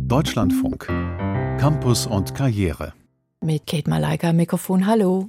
Deutschlandfunk. 0.00 0.86
Campus 1.58 2.06
und 2.06 2.34
Karriere. 2.34 2.94
Mit 3.40 3.66
Kate 3.66 3.88
Malaika 3.88 4.32
Mikrofon, 4.32 4.86
hallo. 4.86 5.28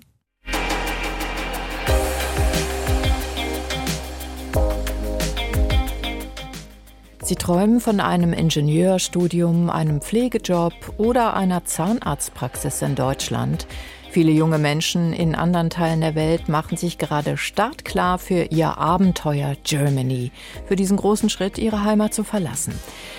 Sie 7.22 7.36
träumen 7.36 7.80
von 7.80 8.00
einem 8.00 8.34
Ingenieurstudium, 8.34 9.70
einem 9.70 10.02
Pflegejob 10.02 10.74
oder 10.98 11.36
einer 11.36 11.66
Zahnarztpraxis 11.66 12.82
in 12.82 12.96
Deutschland. 12.96 13.68
Viele 14.16 14.32
junge 14.32 14.60
Menschen 14.60 15.12
in 15.12 15.36
anderen 15.36 15.70
Teilen 15.70 16.00
der 16.00 16.16
Welt 16.16 16.48
machen 16.48 16.78
sich 16.78 16.98
gerade 16.98 17.36
startklar 17.36 18.18
für 18.18 18.44
ihr 18.44 18.78
Abenteuer 18.78 19.58
Germany, 19.66 20.32
für 20.68 20.78
diesen 20.78 20.96
großen 20.96 21.30
Schritt, 21.30 21.58
ihre 21.58 21.84
Heimat 21.84 22.14
zu 22.14 22.24
verlassen. 22.24 22.74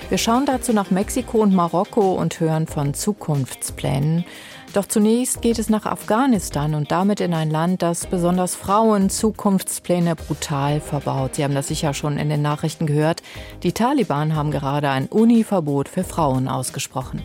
Wir 0.08 0.16
schauen 0.16 0.46
dazu 0.46 0.72
nach 0.72 0.90
Mexiko 0.90 1.42
und 1.42 1.54
Marokko 1.54 2.14
und 2.14 2.40
hören 2.40 2.66
von 2.66 2.94
Zukunftsplänen. 2.94 4.24
Doch 4.72 4.86
zunächst 4.86 5.42
geht 5.42 5.58
es 5.58 5.68
nach 5.68 5.84
Afghanistan 5.84 6.74
und 6.74 6.90
damit 6.90 7.20
in 7.20 7.34
ein 7.34 7.50
Land, 7.50 7.82
das 7.82 8.06
besonders 8.06 8.54
Frauen 8.54 9.10
Zukunftspläne 9.10 10.16
brutal 10.16 10.80
verbaut. 10.80 11.34
Sie 11.34 11.44
haben 11.44 11.54
das 11.54 11.68
sicher 11.68 11.92
schon 11.92 12.16
in 12.16 12.30
den 12.30 12.40
Nachrichten 12.40 12.86
gehört. 12.86 13.22
Die 13.64 13.72
Taliban 13.72 14.34
haben 14.34 14.50
gerade 14.50 14.88
ein 14.88 15.08
Uni-Verbot 15.08 15.90
für 15.90 16.04
Frauen 16.04 16.48
ausgesprochen. 16.48 17.22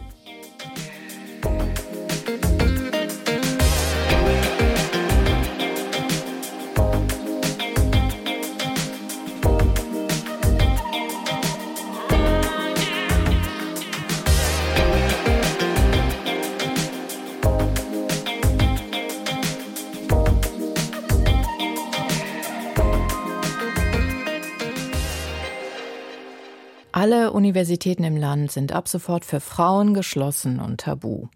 Alle 27.02 27.32
Universitäten 27.32 28.04
im 28.04 28.16
Land 28.16 28.52
sind 28.52 28.74
ab 28.74 28.88
sofort 28.88 29.26
für 29.26 29.40
Frauen 29.40 29.96
geschlossen 29.96 30.60
und 30.60 30.82
tabu. 30.82 31.30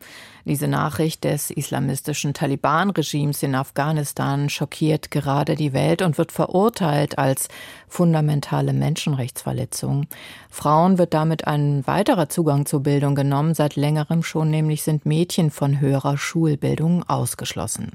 Diese 0.46 0.68
Nachricht 0.68 1.24
des 1.24 1.50
islamistischen 1.50 2.36
Taliban-Regimes 2.36 3.42
in 3.42 3.56
Afghanistan 3.56 4.48
schockiert 4.50 5.10
gerade 5.10 5.56
die 5.56 5.74
Welt 5.74 6.04
und 6.04 6.20
wird 6.20 6.32
verurteilt 6.32 7.18
als 7.18 7.48
fundamentale 7.88 8.74
Menschenrechtsverletzung. 8.74 10.06
Frauen 10.52 11.00
wird 11.00 11.16
damit 11.16 11.48
ein 11.48 11.82
weiterer 11.88 12.30
Zugang 12.30 12.68
zur 12.68 12.84
Bildung 12.84 13.16
genommen, 13.16 13.56
seit 13.56 13.76
längerem 13.76 14.22
schon, 14.22 14.52
nämlich 14.52 14.84
sind 14.84 15.08
Mädchen 15.08 15.50
von 15.50 15.80
höherer 15.80 16.20
Schulbildung 16.20 17.02
ausgeschlossen. 17.10 17.94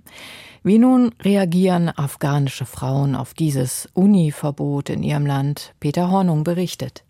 Wie 0.65 0.79
nun 0.79 1.15
reagieren 1.23 1.89
afghanische 1.89 2.67
Frauen 2.67 3.15
auf 3.15 3.33
dieses 3.33 3.89
Uni-Verbot 3.95 4.91
in 4.91 5.05
ihrem 5.05 5.25
Land? 5.25 5.73
Peter 5.79 6.11
Hornung 6.11 6.43
berichtet. 6.43 7.05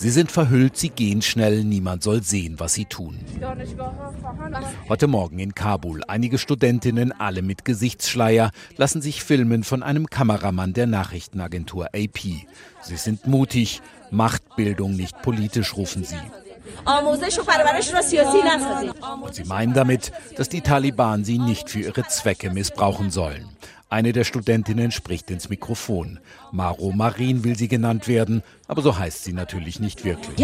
Sie 0.00 0.08
sind 0.08 0.32
verhüllt, 0.32 0.78
sie 0.78 0.88
gehen 0.88 1.20
schnell, 1.20 1.62
niemand 1.62 2.02
soll 2.02 2.22
sehen, 2.22 2.58
was 2.58 2.72
sie 2.72 2.86
tun. 2.86 3.18
Heute 4.88 5.06
Morgen 5.08 5.38
in 5.38 5.54
Kabul. 5.54 6.02
Einige 6.08 6.38
Studentinnen, 6.38 7.12
alle 7.12 7.42
mit 7.42 7.66
Gesichtsschleier, 7.66 8.50
lassen 8.78 9.02
sich 9.02 9.22
filmen 9.22 9.62
von 9.62 9.82
einem 9.82 10.06
Kameramann 10.06 10.72
der 10.72 10.86
Nachrichtenagentur 10.86 11.88
AP. 11.94 12.18
Sie 12.18 12.96
sind 12.96 13.26
mutig, 13.26 13.82
Machtbildung 14.10 14.96
nicht 14.96 15.20
politisch, 15.20 15.76
rufen 15.76 16.04
sie. 16.04 16.16
Und 19.22 19.34
sie 19.34 19.44
meinen 19.44 19.74
damit, 19.74 20.12
dass 20.34 20.48
die 20.48 20.62
Taliban 20.62 21.24
sie 21.26 21.38
nicht 21.38 21.68
für 21.68 21.80
ihre 21.80 22.06
Zwecke 22.06 22.48
missbrauchen 22.48 23.10
sollen. 23.10 23.50
Eine 23.90 24.12
der 24.12 24.24
Studentinnen 24.24 24.92
spricht 24.92 25.30
ins 25.32 25.48
Mikrofon. 25.50 26.20
Maro 26.52 26.92
Marin 26.92 27.44
will 27.44 27.56
sie 27.56 27.68
genannt 27.68 28.08
werden, 28.08 28.42
aber 28.68 28.82
so 28.82 28.98
heißt 28.98 29.24
sie 29.24 29.32
natürlich 29.32 29.80
nicht 29.80 30.04
wirklich. 30.04 30.38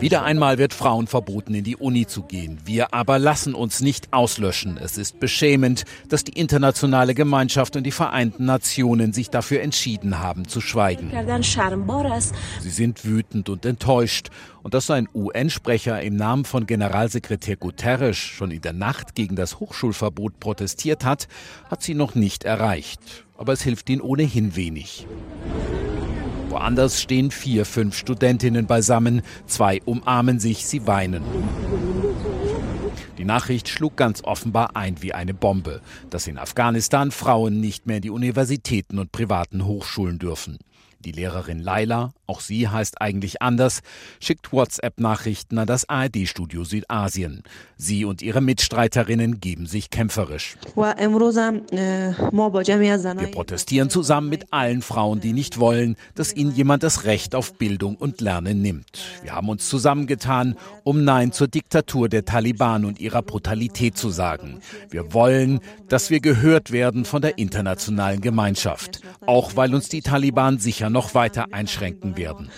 Wieder 0.00 0.22
einmal 0.22 0.58
wird 0.58 0.74
Frauen 0.74 1.06
verboten, 1.06 1.54
in 1.54 1.64
die 1.64 1.76
Uni 1.76 2.06
zu 2.06 2.22
gehen. 2.22 2.58
Wir 2.64 2.92
aber 2.92 3.18
lassen 3.18 3.54
uns 3.54 3.80
nicht 3.80 4.12
auslöschen. 4.12 4.76
Es 4.76 4.98
ist 4.98 5.20
beschämend, 5.20 5.84
dass 6.08 6.24
die 6.24 6.38
internationale 6.38 7.14
Gemeinschaft 7.14 7.76
und 7.76 7.84
die 7.84 7.90
Vereinten 7.90 8.44
Nationen 8.44 9.12
sich 9.12 9.30
dafür 9.30 9.62
entschieden 9.62 10.18
haben 10.18 10.46
zu 10.46 10.60
schweigen. 10.60 11.10
Sie 12.60 12.70
sind 12.70 13.04
wütend 13.04 13.48
und 13.48 13.64
enttäuscht. 13.64 14.30
Und 14.62 14.72
dass 14.72 14.90
ein 14.90 15.08
UN-Sprecher 15.14 16.00
im 16.00 16.16
Namen 16.16 16.46
von 16.46 16.66
Generalsekretär 16.66 17.56
Guterres 17.56 18.16
schon 18.16 18.50
in 18.50 18.62
der 18.62 18.72
Nacht 18.72 19.14
gegen 19.14 19.36
das 19.36 19.60
Hochschulverbot 19.60 20.40
protestiert 20.40 21.04
hat, 21.04 21.28
hat 21.70 21.82
sie 21.82 21.94
noch 21.94 22.14
nicht 22.14 22.44
erreicht. 22.44 23.23
Aber 23.36 23.52
es 23.52 23.62
hilft 23.62 23.90
ihnen 23.90 24.00
ohnehin 24.00 24.56
wenig. 24.56 25.06
Woanders 26.48 27.02
stehen 27.02 27.30
vier, 27.30 27.64
fünf 27.64 27.96
Studentinnen 27.96 28.66
beisammen, 28.66 29.22
zwei 29.46 29.80
umarmen 29.84 30.38
sich, 30.38 30.66
sie 30.66 30.86
weinen. 30.86 31.22
Die 33.18 33.24
Nachricht 33.24 33.68
schlug 33.68 33.96
ganz 33.96 34.22
offenbar 34.22 34.76
ein 34.76 35.02
wie 35.02 35.14
eine 35.14 35.34
Bombe, 35.34 35.80
dass 36.10 36.26
in 36.26 36.38
Afghanistan 36.38 37.10
Frauen 37.10 37.60
nicht 37.60 37.86
mehr 37.86 37.96
in 37.96 38.02
die 38.02 38.10
Universitäten 38.10 38.98
und 38.98 39.12
privaten 39.12 39.64
Hochschulen 39.64 40.18
dürfen. 40.18 40.58
Die 41.04 41.12
Lehrerin 41.12 41.58
Laila, 41.58 42.14
auch 42.26 42.40
sie 42.40 42.68
heißt 42.68 43.02
eigentlich 43.02 43.42
anders, 43.42 43.82
schickt 44.20 44.52
WhatsApp-Nachrichten 44.52 45.58
an 45.58 45.66
das 45.66 45.86
ARD-Studio 45.86 46.64
Südasien. 46.64 47.42
Sie 47.76 48.06
und 48.06 48.22
ihre 48.22 48.40
Mitstreiterinnen 48.40 49.40
geben 49.40 49.66
sich 49.66 49.90
kämpferisch. 49.90 50.56
Wir 50.74 52.14
protestieren 53.32 53.90
zusammen 53.90 54.30
mit 54.30 54.50
allen 54.52 54.80
Frauen, 54.80 55.20
die 55.20 55.34
nicht 55.34 55.58
wollen, 55.58 55.96
dass 56.14 56.34
ihnen 56.34 56.54
jemand 56.54 56.82
das 56.82 57.04
Recht 57.04 57.34
auf 57.34 57.52
Bildung 57.58 57.96
und 57.96 58.22
Lernen 58.22 58.62
nimmt. 58.62 59.04
Wir 59.22 59.34
haben 59.34 59.50
uns 59.50 59.68
zusammengetan, 59.68 60.56
um 60.84 61.04
Nein 61.04 61.32
zur 61.32 61.48
Diktatur 61.48 62.08
der 62.08 62.24
Taliban 62.24 62.86
und 62.86 62.98
ihrer 62.98 63.20
Brutalität 63.20 63.98
zu 63.98 64.08
sagen. 64.08 64.60
Wir 64.88 65.12
wollen, 65.12 65.60
dass 65.88 66.08
wir 66.08 66.20
gehört 66.20 66.70
werden 66.70 67.04
von 67.04 67.20
der 67.20 67.36
internationalen 67.36 68.22
Gemeinschaft, 68.22 69.02
auch 69.26 69.56
weil 69.56 69.74
uns 69.74 69.90
die 69.90 70.00
Taliban 70.00 70.58
sicher 70.58 70.88
noch 70.94 71.14
weiter 71.14 71.48
einschränken 71.52 72.16
werden. 72.16 72.50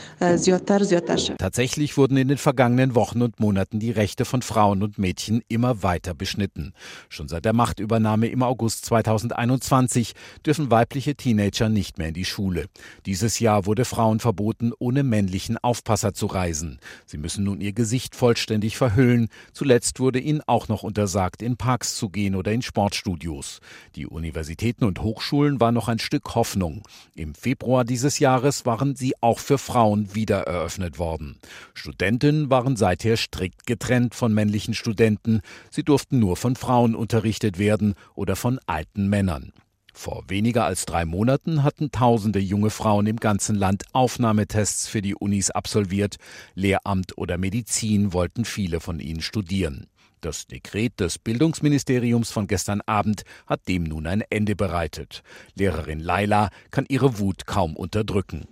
Tatsächlich 1.38 1.97
wurden 1.97 2.19
in 2.19 2.28
den 2.28 2.38
vergangenen 2.38 2.94
Wochen 2.94 3.22
und 3.22 3.41
Monaten 3.41 3.80
die 3.80 3.91
Rechte 3.91 4.24
von 4.26 4.42
Frauen 4.42 4.82
und 4.82 4.98
Mädchen 4.98 5.42
immer 5.48 5.82
weiter 5.82 6.14
beschnitten. 6.14 6.74
Schon 7.08 7.28
seit 7.28 7.47
der 7.47 7.54
Machtübernahme 7.54 8.28
im 8.28 8.42
August 8.42 8.84
2021 8.84 10.12
dürfen 10.44 10.70
weibliche 10.70 11.16
Teenager 11.16 11.70
nicht 11.70 11.97
mehr 11.97 12.08
in 12.08 12.14
die 12.14 12.26
Schule. 12.26 12.66
Dieses 13.06 13.41
Jahr 13.41 13.64
wurde 13.64 13.86
Frauen 13.86 14.20
verboten, 14.20 14.72
ohne 14.78 15.03
männlichen 15.03 15.56
Aufpasser 15.56 16.12
zu 16.12 16.26
reisen. 16.26 16.78
Sie 17.06 17.16
müssen 17.16 17.42
nun 17.44 17.62
ihr 17.62 17.72
Gesicht 17.72 18.14
vollständig 18.14 18.76
verhüllen. 18.76 19.28
Zuletzt 19.54 19.98
wurde 19.98 20.18
ihnen 20.18 20.42
auch 20.47 20.68
noch 20.68 20.82
untersagt, 20.82 21.41
in 21.41 21.56
Parks 21.56 21.97
zu 21.97 22.10
gehen 22.10 22.34
oder 22.34 22.53
in 22.53 22.60
Sportstudios. 22.60 23.60
Die 23.94 24.06
Universitäten 24.06 24.84
und 24.84 25.00
Hochschulen 25.00 25.58
waren 25.58 25.74
noch 25.74 25.88
ein 25.88 25.98
Stück 25.98 26.34
Hoffnung. 26.34 26.82
Im 27.14 27.34
Februar 27.34 27.84
dieses 27.84 28.18
Jahres 28.18 28.25
Jahres 28.26 28.66
waren 28.66 28.97
sie 28.97 29.14
auch 29.20 29.38
für 29.38 29.56
Frauen 29.56 30.16
wieder 30.16 30.41
eröffnet 30.48 30.98
worden. 30.98 31.38
Studentinnen 31.75 32.50
waren 32.50 32.75
seither 32.75 33.16
strikt 33.16 33.69
getrennt 33.69 34.16
von 34.16 34.34
männlichen 34.34 34.75
Studenten. 34.75 35.42
Sie 35.70 35.84
durften 35.84 36.19
nur 36.19 36.36
von 36.36 36.56
Frauen 36.56 36.97
unterrichtet 36.97 37.60
werden 37.60 37.94
oder 38.16 38.34
von 38.34 38.59
alten 38.66 39.06
Männern. 39.06 39.53
Vor 39.94 40.25
weniger 40.26 40.65
als 40.65 40.86
drei 40.86 41.04
Monaten 41.04 41.62
hatten 41.62 41.92
tausende 41.92 42.41
junge 42.41 42.70
Frauen 42.70 43.06
im 43.06 43.19
ganzen 43.19 43.54
Land 43.54 43.84
Aufnahmetests 43.92 44.88
für 44.88 45.03
die 45.03 45.15
Unis 45.15 45.53
absolviert. 45.53 46.16
Lehramt 46.56 47.16
oder 47.16 47.38
Medizin 47.38 48.12
wollten 48.12 48.45
viele 48.45 48.80
von 48.80 48.98
ihnen 48.98 49.22
studieren. 49.22 49.86
Das 50.27 50.49
Dekret 50.49 50.99
des 50.99 51.21
Bildungsministeriums 51.21 52.33
von 52.33 52.49
gestern 52.49 52.81
Abend 52.81 53.23
hat 53.47 53.69
dem 53.69 53.84
nun 53.84 54.09
ein 54.09 54.25
Ende 54.28 54.57
bereitet. 54.57 55.23
Lehrerin 55.55 56.01
Laila 56.01 56.51
kann 56.73 56.84
ihre 56.89 57.21
Wut 57.21 57.47
kaum 57.47 57.77
unterdrücken. 57.77 58.49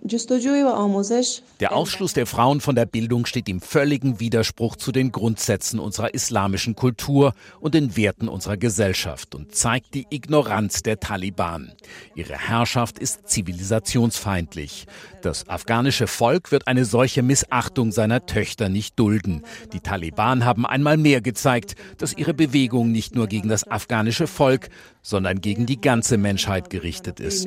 Der 1.59 1.75
Ausschluss 1.75 2.13
der 2.13 2.27
Frauen 2.27 2.61
von 2.61 2.75
der 2.75 2.85
Bildung 2.85 3.25
steht 3.25 3.49
im 3.49 3.59
völligen 3.59 4.21
Widerspruch 4.21 4.77
zu 4.77 4.93
den 4.93 5.11
Grundsätzen 5.11 5.81
unserer 5.81 6.13
islamischen 6.13 6.75
Kultur 6.75 7.33
und 7.59 7.73
den 7.73 7.97
Werten 7.97 8.29
unserer 8.29 8.55
Gesellschaft 8.55 9.35
und 9.35 9.53
zeigt 9.53 9.95
die 9.95 10.07
Ignoranz 10.09 10.81
der 10.81 11.01
Taliban. 11.01 11.73
Ihre 12.15 12.37
Herrschaft 12.37 12.99
ist 12.99 13.27
zivilisationsfeindlich. 13.27 14.85
Das 15.21 15.49
afghanische 15.49 16.07
Volk 16.07 16.53
wird 16.53 16.67
eine 16.67 16.85
solche 16.85 17.21
Missachtung 17.21 17.91
seiner 17.91 18.25
Töchter 18.27 18.69
nicht 18.69 18.97
dulden. 18.97 19.43
Die 19.73 19.81
Taliban 19.81 20.45
haben 20.45 20.65
einmal 20.65 20.95
mehr 20.95 21.19
gezeigt, 21.19 21.64
zeigt, 21.65 22.01
dass 22.01 22.17
ihre 22.17 22.33
Bewegung 22.33 22.91
nicht 22.91 23.15
nur 23.15 23.27
gegen 23.27 23.49
das 23.49 23.69
afghanische 23.69 24.27
Volk, 24.27 24.69
sondern 25.01 25.41
gegen 25.41 25.65
die 25.65 25.79
ganze 25.79 26.17
Menschheit 26.17 26.69
gerichtet 26.69 27.19
ist. 27.19 27.45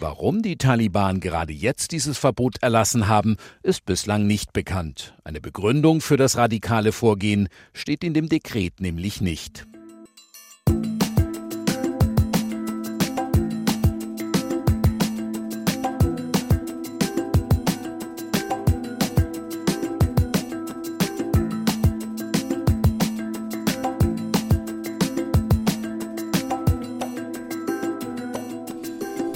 Warum 0.00 0.42
die 0.42 0.56
Taliban 0.56 1.20
gerade 1.20 1.52
jetzt 1.52 1.92
dieses 1.92 2.18
Verbot 2.18 2.62
erlassen 2.62 3.08
haben, 3.08 3.36
ist 3.62 3.84
bislang 3.84 4.26
nicht 4.26 4.52
bekannt. 4.52 5.14
Eine 5.24 5.40
Begründung 5.40 6.00
für 6.00 6.16
das 6.16 6.36
radikale 6.36 6.92
Vorgehen 6.92 7.48
steht 7.72 8.04
in 8.04 8.14
dem 8.14 8.28
Dekret 8.28 8.80
nämlich 8.80 9.20
nicht. 9.20 9.66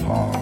Hall. 0.07 0.36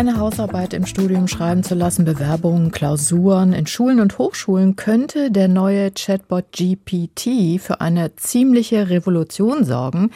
Eine 0.00 0.18
Hausarbeit 0.18 0.72
im 0.72 0.86
Studium 0.86 1.28
schreiben 1.28 1.62
zu 1.62 1.74
lassen, 1.74 2.06
Bewerbungen, 2.06 2.70
Klausuren 2.70 3.52
in 3.52 3.66
Schulen 3.66 4.00
und 4.00 4.16
Hochschulen 4.16 4.74
könnte 4.74 5.30
der 5.30 5.46
neue 5.46 5.90
Chatbot 5.90 6.52
GPT 6.52 7.60
für 7.60 7.82
eine 7.82 8.16
ziemliche 8.16 8.88
Revolution 8.88 9.62
sorgen, 9.62 10.10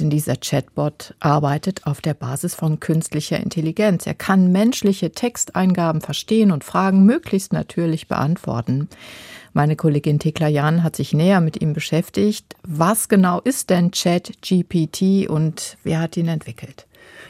denn 0.00 0.08
dieser 0.08 0.36
Chatbot 0.36 1.14
arbeitet 1.20 1.86
auf 1.86 2.00
der 2.00 2.14
Basis 2.14 2.54
von 2.54 2.80
künstlicher 2.80 3.38
Intelligenz. 3.38 4.06
Er 4.06 4.14
kann 4.14 4.52
menschliche 4.52 5.12
Texteingaben 5.12 6.00
verstehen 6.00 6.50
und 6.50 6.64
Fragen 6.64 7.04
möglichst 7.04 7.52
natürlich 7.52 8.08
beantworten. 8.08 8.88
Meine 9.52 9.76
Kollegin 9.76 10.18
Tekla 10.18 10.48
Jan 10.48 10.82
hat 10.82 10.96
sich 10.96 11.12
näher 11.12 11.42
mit 11.42 11.60
ihm 11.60 11.74
beschäftigt. 11.74 12.56
Was 12.62 13.10
genau 13.10 13.42
ist 13.42 13.68
denn 13.68 13.90
ChatGPT 13.90 15.28
und 15.28 15.76
wer 15.82 16.00
hat 16.00 16.16
ihn 16.16 16.28
entwickelt? 16.28 16.86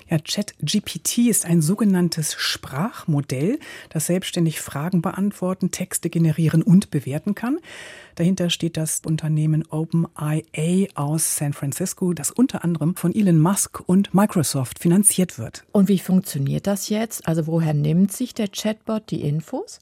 Ja, 0.09 0.19
ChatGPT 0.19 1.19
ist 1.29 1.45
ein 1.45 1.63
sogenanntes 1.63 2.35
Sprachmodell, 2.35 3.59
das 3.89 4.07
selbstständig 4.07 4.61
Fragen 4.61 5.03
beantworten, 5.03 5.71
Texte 5.71 6.11
generieren 6.11 6.63
und 6.63 6.91
bewerten 6.91 7.35
kann. 7.35 7.59
Dahinter 8.17 8.49
steht 8.49 8.79
das 8.79 9.03
Unternehmen 9.05 9.65
OpenIA 9.69 10.89
aus 10.95 11.37
San 11.37 11.53
Francisco, 11.53 12.15
das 12.15 12.31
unter 12.31 12.65
anderem 12.65 12.97
von 12.97 13.15
Elon 13.15 13.39
Musk 13.39 13.83
und 13.87 14.15
Microsoft 14.15 14.79
finanziert 14.79 15.39
wird. 15.39 15.65
Und 15.73 15.89
wie 15.89 15.99
funktioniert 15.99 16.67
das 16.67 16.89
jetzt? 16.89 17.29
Also 17.29 17.47
woher 17.47 17.75
nimmt 17.75 18.13
sich 18.13 18.33
der 18.33 18.49
Chatbot 18.49 19.11
die 19.11 19.21
Infos? 19.21 19.81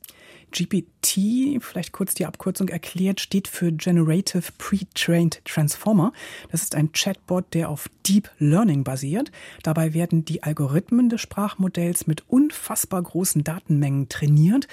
GPT, 0.50 1.60
vielleicht 1.60 1.92
kurz 1.92 2.14
die 2.14 2.26
Abkürzung 2.26 2.68
erklärt, 2.68 3.20
steht 3.20 3.48
für 3.48 3.72
Generative 3.72 4.52
Pre-Trained 4.58 5.44
Transformer. 5.44 6.12
Das 6.50 6.62
ist 6.62 6.74
ein 6.74 6.92
Chatbot, 6.92 7.54
der 7.54 7.68
auf 7.68 7.88
Deep 8.06 8.30
Learning 8.38 8.84
basiert. 8.84 9.30
Dabei 9.62 9.94
werden 9.94 10.24
die 10.24 10.42
Algorithmen 10.42 11.08
des 11.08 11.20
Sprachmodells 11.20 12.06
mit 12.06 12.24
unfassbar 12.28 13.02
großen 13.02 13.42
Datenmengen 13.42 14.08
trainiert. 14.08 14.68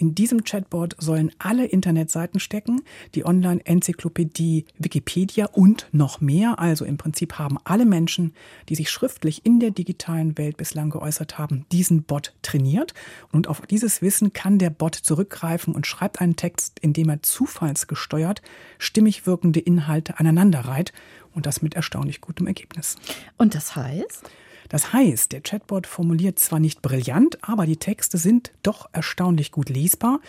In 0.00 0.14
diesem 0.14 0.44
Chatbot 0.44 0.96
sollen 0.98 1.30
alle 1.38 1.66
Internetseiten 1.66 2.40
stecken, 2.40 2.80
die 3.14 3.26
Online-Enzyklopädie 3.26 4.64
Wikipedia 4.78 5.44
und 5.52 5.88
noch 5.92 6.22
mehr. 6.22 6.58
Also 6.58 6.86
im 6.86 6.96
Prinzip 6.96 7.34
haben 7.34 7.58
alle 7.64 7.84
Menschen, 7.84 8.32
die 8.70 8.76
sich 8.76 8.88
schriftlich 8.88 9.44
in 9.44 9.60
der 9.60 9.72
digitalen 9.72 10.38
Welt 10.38 10.56
bislang 10.56 10.88
geäußert 10.88 11.36
haben, 11.36 11.66
diesen 11.70 12.04
Bot 12.04 12.32
trainiert. 12.40 12.94
Und 13.30 13.46
auf 13.46 13.60
dieses 13.66 14.00
Wissen 14.00 14.32
kann 14.32 14.58
der 14.58 14.70
Bot 14.70 14.94
zurückgreifen 14.94 15.74
und 15.74 15.86
schreibt 15.86 16.22
einen 16.22 16.36
Text, 16.36 16.78
in 16.80 16.94
dem 16.94 17.10
er 17.10 17.22
zufallsgesteuert 17.22 18.40
stimmig 18.78 19.26
wirkende 19.26 19.60
Inhalte 19.60 20.18
aneinanderreiht. 20.18 20.94
Und 21.34 21.44
das 21.44 21.60
mit 21.60 21.74
erstaunlich 21.74 22.22
gutem 22.22 22.46
Ergebnis. 22.46 22.96
Und 23.36 23.54
das 23.54 23.76
heißt? 23.76 24.30
Das 24.70 24.92
heißt, 24.92 25.32
der 25.32 25.42
Chatbot 25.42 25.86
formuliert 25.86 26.38
zwar 26.38 26.60
nicht 26.60 26.80
brillant, 26.80 27.38
aber 27.42 27.66
die 27.66 27.76
Texte 27.76 28.16
sind 28.18 28.52
doch 28.62 28.88
erstaunlich 28.92 29.50
gut 29.50 29.68
lesbar. 29.68 30.20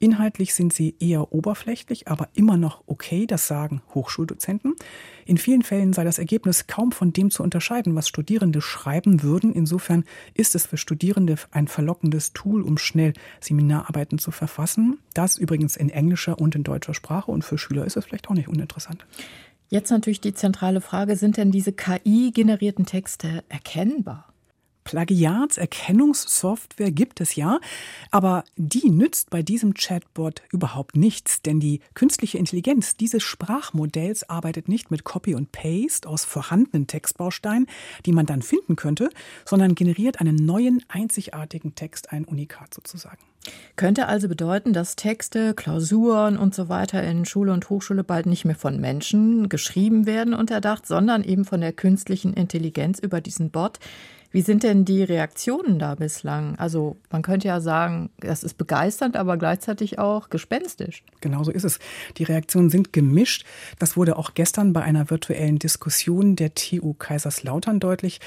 Inhaltlich 0.00 0.52
sind 0.52 0.72
sie 0.72 0.96
eher 0.98 1.32
oberflächlich, 1.32 2.08
aber 2.08 2.28
immer 2.34 2.56
noch 2.56 2.82
okay, 2.86 3.24
das 3.24 3.46
sagen 3.46 3.82
Hochschuldozenten. 3.94 4.74
In 5.24 5.38
vielen 5.38 5.62
Fällen 5.62 5.92
sei 5.92 6.02
das 6.02 6.18
Ergebnis 6.18 6.66
kaum 6.66 6.90
von 6.90 7.12
dem 7.12 7.30
zu 7.30 7.44
unterscheiden, 7.44 7.94
was 7.94 8.08
Studierende 8.08 8.60
schreiben 8.60 9.22
würden. 9.22 9.52
Insofern 9.52 10.04
ist 10.34 10.56
es 10.56 10.66
für 10.66 10.76
Studierende 10.76 11.36
ein 11.52 11.68
verlockendes 11.68 12.32
Tool, 12.32 12.62
um 12.62 12.76
schnell 12.76 13.12
Seminararbeiten 13.40 14.18
zu 14.18 14.32
verfassen. 14.32 14.98
Das 15.14 15.38
übrigens 15.38 15.76
in 15.76 15.88
englischer 15.88 16.38
und 16.40 16.56
in 16.56 16.64
deutscher 16.64 16.94
Sprache 16.94 17.30
und 17.30 17.44
für 17.44 17.58
Schüler 17.58 17.84
ist 17.84 17.96
es 17.96 18.04
vielleicht 18.04 18.28
auch 18.28 18.34
nicht 18.34 18.48
uninteressant. 18.48 19.06
Jetzt 19.68 19.90
natürlich 19.90 20.20
die 20.20 20.34
zentrale 20.34 20.80
Frage, 20.80 21.16
sind 21.16 21.36
denn 21.36 21.50
diese 21.50 21.72
KI-generierten 21.72 22.86
Texte 22.86 23.44
erkennbar? 23.48 24.33
Plagiatserkennungssoftware 24.84 26.92
gibt 26.92 27.20
es 27.20 27.36
ja, 27.36 27.60
aber 28.10 28.44
die 28.56 28.88
nützt 28.90 29.28
bei 29.30 29.42
diesem 29.42 29.74
Chatbot 29.74 30.42
überhaupt 30.52 30.96
nichts, 30.96 31.42
denn 31.42 31.60
die 31.60 31.80
künstliche 31.94 32.38
Intelligenz 32.38 32.96
dieses 32.96 33.22
Sprachmodells 33.22 34.30
arbeitet 34.30 34.68
nicht 34.68 34.90
mit 34.90 35.04
Copy 35.04 35.34
und 35.34 35.52
Paste 35.52 36.08
aus 36.08 36.24
vorhandenen 36.24 36.86
Textbausteinen, 36.86 37.66
die 38.06 38.12
man 38.12 38.24
dann 38.26 38.42
finden 38.42 38.76
könnte, 38.76 39.10
sondern 39.44 39.74
generiert 39.74 40.20
einen 40.20 40.36
neuen, 40.36 40.84
einzigartigen 40.88 41.74
Text, 41.74 42.12
ein 42.12 42.24
Unikat 42.24 42.72
sozusagen. 42.74 43.18
Könnte 43.76 44.06
also 44.06 44.28
bedeuten, 44.28 44.72
dass 44.72 44.96
Texte, 44.96 45.54
Klausuren 45.54 46.38
und 46.38 46.54
so 46.54 46.68
weiter 46.68 47.02
in 47.02 47.24
Schule 47.24 47.52
und 47.52 47.68
Hochschule 47.68 48.04
bald 48.04 48.26
nicht 48.26 48.44
mehr 48.44 48.54
von 48.54 48.80
Menschen 48.80 49.48
geschrieben 49.48 50.06
werden 50.06 50.34
und 50.34 50.50
erdacht, 50.50 50.86
sondern 50.86 51.24
eben 51.24 51.44
von 51.44 51.60
der 51.60 51.72
künstlichen 51.72 52.32
Intelligenz 52.32 52.98
über 52.98 53.20
diesen 53.20 53.50
Bot. 53.50 53.80
Wie 54.34 54.42
sind 54.42 54.64
denn 54.64 54.84
die 54.84 55.04
Reaktionen 55.04 55.78
da 55.78 55.94
bislang? 55.94 56.56
Also 56.56 56.96
man 57.12 57.22
könnte 57.22 57.46
ja 57.46 57.60
sagen, 57.60 58.10
das 58.18 58.42
ist 58.42 58.58
begeisternd, 58.58 59.16
aber 59.16 59.36
gleichzeitig 59.36 60.00
auch 60.00 60.28
gespenstisch. 60.28 61.04
Genau 61.20 61.44
so 61.44 61.52
ist 61.52 61.62
es. 61.62 61.78
Die 62.16 62.24
Reaktionen 62.24 62.68
sind 62.68 62.92
gemischt. 62.92 63.46
Das 63.78 63.96
wurde 63.96 64.18
auch 64.18 64.34
gestern 64.34 64.72
bei 64.72 64.82
einer 64.82 65.08
virtuellen 65.08 65.60
Diskussion 65.60 66.34
der 66.34 66.52
TU 66.52 66.94
Kaiserslautern 66.94 67.78
deutlich. 67.78 68.18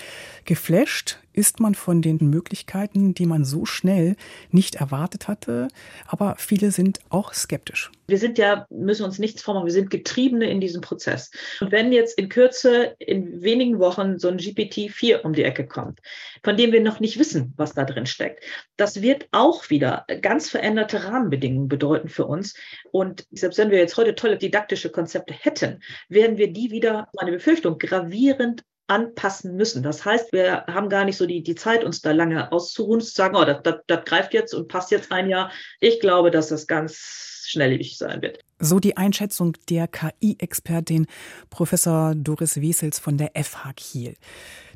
Geflasht 0.45 1.19
ist 1.38 1.60
man 1.60 1.75
von 1.75 2.01
den 2.01 2.18
Möglichkeiten, 2.18 3.13
die 3.13 3.28
man 3.28 3.45
so 3.45 3.66
schnell 3.66 4.16
nicht 4.50 4.75
erwartet 4.75 5.28
hatte. 5.28 5.68
Aber 6.07 6.36
viele 6.39 6.72
sind 6.72 7.00
auch 7.10 7.31
skeptisch. 7.31 7.92
Wir 8.07 8.18
sind 8.18 8.39
ja, 8.39 8.66
müssen 8.72 9.04
uns 9.04 9.19
nichts 9.19 9.44
vormachen, 9.44 9.68
wir 9.68 9.74
sind 9.74 9.92
Getriebene 9.92 10.50
in 10.50 10.59
diesem 10.59 10.81
Prozess. 10.81 11.30
Und 11.62 11.71
wenn 11.71 11.92
jetzt 11.92 12.18
in 12.18 12.30
Kürze, 12.30 12.95
in 12.97 13.44
wenigen 13.44 13.78
Wochen 13.78 14.18
so 14.18 14.30
ein 14.30 14.40
GPT-4 14.40 15.21
um 15.21 15.33
die 15.33 15.44
Ecke 15.44 15.68
kommt, 15.68 16.00
von 16.44 16.57
dem 16.57 16.71
wir 16.71 16.81
noch 16.81 17.00
nicht 17.00 17.19
wissen, 17.19 17.54
was 17.56 17.73
da 17.73 17.85
drin 17.85 18.07
steckt, 18.07 18.44
das 18.76 19.04
wird 19.04 19.28
auch 19.31 19.69
wieder 19.69 20.06
ganz 20.21 20.50
veränderte 20.50 21.04
Rahmenbedingungen 21.04 21.68
bedeuten 21.68 22.09
für 22.09 22.26
uns. 22.26 22.56
Und 22.92 23.28
selbst 23.30 23.59
wenn 23.59 23.69
wir 23.69 23.78
jetzt 23.78 23.97
heute 23.97 24.16
tolle 24.16 24.38
didaktische 24.38 24.90
Konzepte 24.90 25.35
hätten, 25.35 25.81
werden 26.09 26.38
wir 26.38 26.52
die 26.52 26.71
wieder, 26.71 27.09
meine 27.14 27.31
Befürchtung, 27.31 27.78
gravierend 27.78 28.64
anpassen 28.88 29.56
müssen. 29.56 29.84
Das 29.84 30.06
heißt, 30.06 30.32
wir 30.32 30.66
haben 30.68 30.90
gar 30.90 31.06
nicht 31.06 31.18
so 31.18 31.26
die, 31.26 31.44
die 31.44 31.56
Zeit, 31.56 31.84
uns 31.84 32.02
da 32.02 32.12
lange 32.12 32.52
auszuruhen, 32.52 33.02
zu 33.02 33.12
sagen, 33.12 33.36
oh, 33.36 33.46
das, 33.46 33.62
das, 33.64 33.76
das 33.88 34.06
greift 34.06 34.34
jetzt 34.34 34.54
und 34.54 34.68
passt 34.68 34.92
jetzt 34.92 35.12
ein 35.12 35.30
Jahr. 35.30 35.52
Ich 35.80 36.00
glaube, 36.00 36.32
dass 36.32 36.48
das 36.48 36.68
ganz 36.68 37.44
schnelllebig 37.48 37.98
sein 37.98 38.22
wird. 38.22 38.40
So 38.60 38.80
die 38.80 38.98
Einschätzung 38.98 39.54
der 39.70 39.88
KI-Expertin 39.88 41.06
Professor 41.50 42.16
Doris 42.16 42.60
Wesels 42.60 43.00
von 43.00 43.18
der 43.18 43.32
FH 43.36 43.74
Kiel. 43.76 44.16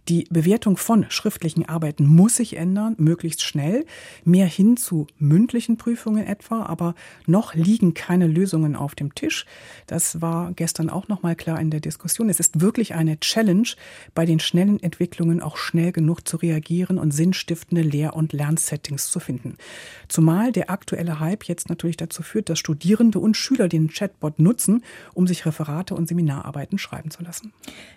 Die 0.08 0.28
Bewertung 0.32 0.78
von 0.78 1.06
schriftlichen 1.10 1.70
Arbeiten 1.70 2.08
muss 2.08 2.38
sich 2.38 2.58
ändern, 2.58 2.96
möglichst 2.98 3.44
schnell, 3.44 3.86
mehr 4.26 4.48
hin 4.48 4.76
zu 4.76 5.06
mündlichen 5.20 5.78
Prüfungen 5.78 6.26
etwa, 6.26 6.64
aber 6.64 6.96
noch 7.28 7.54
liegen 7.54 7.94
keine 7.94 8.26
Lösungen 8.26 8.76
auf 8.76 8.96
dem 8.96 9.14
Tisch. 9.14 9.46
Das 9.86 10.20
war 10.20 10.54
gestern 10.54 10.90
auch 10.90 11.08
noch 11.08 11.22
mal 11.22 11.36
klar 11.36 11.60
in 11.60 11.70
der 11.70 11.82
Diskussion. 11.82 12.30
Es 12.30 12.40
ist 12.40 12.62
wirklich 12.62 12.96
eine 12.96 13.20
Challenge, 13.20 13.68
bei 14.16 14.26
den 14.26 14.40
schnellen 14.40 14.82
Entwicklungen 14.82 15.40
auch 15.40 15.56
schnell 15.56 15.92
genug 15.92 16.28
zu 16.28 16.38
reagieren 16.38 16.98
und 16.98 17.12
sinnstiftende 17.12 17.84
Lehr- 17.84 18.16
und 18.16 18.34
Lernsettings 18.34 19.12
zu 19.12 19.20
finden. 19.20 19.58
Zumal 20.08 20.52
der 20.52 20.72
aktuelle 20.72 21.20
Hype 21.20 21.44
jetzt 21.44 21.70
natürlich 21.70 21.98
dazu 21.98 22.24
führt, 22.24 22.50
dass 22.50 22.58
Studierende 22.58 23.20
und 23.20 23.38
Schüler 23.38 23.68
den 23.68 23.90
Chatbot 23.90 24.40
nutzen, 24.40 24.84
um 25.14 25.28
sich 25.28 25.46
Referate 25.46 25.94
und 25.94 26.08
Seminararbeiten 26.08 26.80
schreiben 26.80 27.12
zu 27.12 27.22
lassen. 27.24 27.54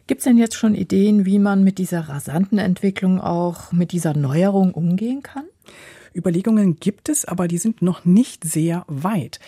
Gibt 0.06 0.18
es 0.18 0.24
denn 0.24 0.36
jetzt 0.36 0.54
schon 0.54 0.74
Ideen, 0.74 1.24
wie 1.24 1.38
man 1.38 1.64
mit 1.64 1.78
dieser 1.78 1.93
dieser 1.94 2.08
rasanten 2.08 2.58
Entwicklung 2.58 3.20
auch 3.20 3.70
mit 3.70 3.92
dieser 3.92 4.14
Neuerung 4.14 4.74
umgehen 4.74 5.22
kann? 5.22 5.44
Überlegungen 6.12 6.80
gibt 6.80 7.08
es, 7.08 7.24
aber 7.24 7.46
die 7.46 7.58
sind 7.58 7.82
noch 7.82 8.04
nicht 8.04 8.42
sehr 8.42 8.84
weit. 8.88 9.38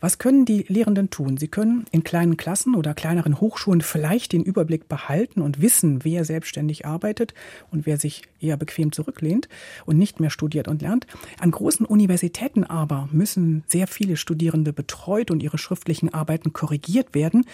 Was 0.00 0.18
können 0.18 0.44
die 0.44 0.66
Lehrenden 0.68 1.08
tun? 1.08 1.38
Sie 1.38 1.48
können 1.48 1.86
in 1.92 2.04
kleinen 2.04 2.36
Klassen 2.36 2.74
oder 2.74 2.92
kleineren 2.92 3.40
Hochschulen 3.40 3.80
vielleicht 3.80 4.32
den 4.32 4.42
Überblick 4.42 4.86
behalten 4.86 5.40
und 5.40 5.62
wissen, 5.62 6.04
wer 6.04 6.26
selbstständig 6.26 6.84
arbeitet 6.84 7.32
und 7.70 7.86
wer 7.86 7.96
sich 7.96 8.24
eher 8.38 8.58
bequem 8.58 8.92
zurücklehnt 8.92 9.48
und 9.86 9.96
nicht 9.96 10.20
mehr 10.20 10.28
studiert 10.28 10.68
und 10.68 10.82
lernt. 10.82 11.06
An 11.40 11.52
großen 11.52 11.86
Universitäten 11.86 12.64
aber 12.64 13.08
müssen 13.12 13.64
sehr 13.66 13.86
viele 13.86 14.18
Studierende 14.18 14.74
betreut 14.74 15.30
und 15.30 15.42
ihre 15.42 15.56
schriftlichen 15.56 16.12
Arbeiten 16.12 16.52
korrigiert 16.52 17.14
werden. 17.14 17.46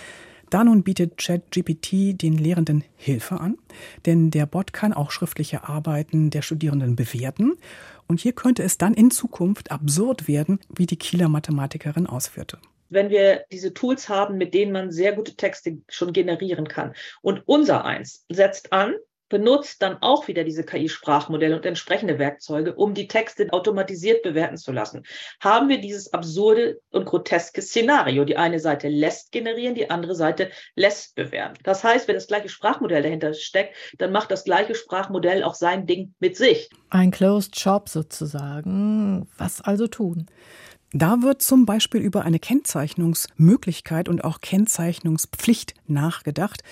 Da 0.50 0.64
nun 0.64 0.82
bietet 0.82 1.16
ChatGPT 1.16 2.20
den 2.20 2.36
Lehrenden 2.36 2.84
Hilfe 2.96 3.40
an, 3.40 3.56
denn 4.04 4.30
der 4.30 4.46
Bot 4.46 4.72
kann 4.72 4.92
auch 4.92 5.12
schriftliche 5.12 5.68
Arbeiten 5.68 6.30
der 6.30 6.42
Studierenden 6.42 6.96
bewerten. 6.96 7.56
Und 8.08 8.20
hier 8.20 8.32
könnte 8.32 8.64
es 8.64 8.76
dann 8.76 8.94
in 8.94 9.12
Zukunft 9.12 9.70
absurd 9.70 10.26
werden, 10.26 10.58
wie 10.68 10.86
die 10.86 10.96
Kieler 10.96 11.28
Mathematikerin 11.28 12.06
ausführte 12.06 12.58
wenn 12.92 13.08
wir 13.08 13.44
diese 13.52 13.72
Tools 13.72 14.08
haben, 14.08 14.36
mit 14.36 14.52
denen 14.52 14.72
man 14.72 14.90
sehr 14.90 15.12
gute 15.12 15.36
Texte 15.36 15.78
schon 15.88 16.12
generieren 16.12 16.66
kann. 16.66 16.92
Und 17.22 17.42
unser 17.46 17.84
eins 17.84 18.26
setzt 18.28 18.72
an, 18.72 18.94
benutzt 19.30 19.80
dann 19.80 19.96
auch 20.02 20.28
wieder 20.28 20.44
diese 20.44 20.64
KI-Sprachmodelle 20.64 21.56
und 21.56 21.64
entsprechende 21.64 22.18
Werkzeuge, 22.18 22.74
um 22.74 22.92
die 22.92 23.08
Texte 23.08 23.50
automatisiert 23.50 24.22
bewerten 24.22 24.58
zu 24.58 24.72
lassen. 24.72 25.04
Haben 25.40 25.70
wir 25.70 25.80
dieses 25.80 26.12
absurde 26.12 26.80
und 26.90 27.06
groteske 27.06 27.62
Szenario. 27.62 28.26
Die 28.26 28.36
eine 28.36 28.60
Seite 28.60 28.88
lässt 28.88 29.32
generieren, 29.32 29.74
die 29.74 29.88
andere 29.88 30.14
Seite 30.14 30.50
lässt 30.74 31.14
bewerten. 31.14 31.56
Das 31.62 31.82
heißt, 31.82 32.06
wenn 32.08 32.16
das 32.16 32.26
gleiche 32.26 32.50
Sprachmodell 32.50 33.02
dahinter 33.02 33.32
steckt, 33.32 33.74
dann 33.96 34.12
macht 34.12 34.30
das 34.30 34.44
gleiche 34.44 34.74
Sprachmodell 34.74 35.42
auch 35.44 35.54
sein 35.54 35.86
Ding 35.86 36.14
mit 36.18 36.36
sich. 36.36 36.68
Ein 36.90 37.12
Closed 37.12 37.58
Shop 37.58 37.88
sozusagen. 37.88 39.28
Was 39.38 39.60
also 39.60 39.86
tun? 39.86 40.26
Da 40.92 41.22
wird 41.22 41.40
zum 41.40 41.66
Beispiel 41.66 42.00
über 42.00 42.24
eine 42.24 42.40
Kennzeichnungsmöglichkeit 42.40 44.08
und 44.08 44.24
auch 44.24 44.40
Kennzeichnungspflicht 44.40 45.74
nachgedacht. 45.86 46.64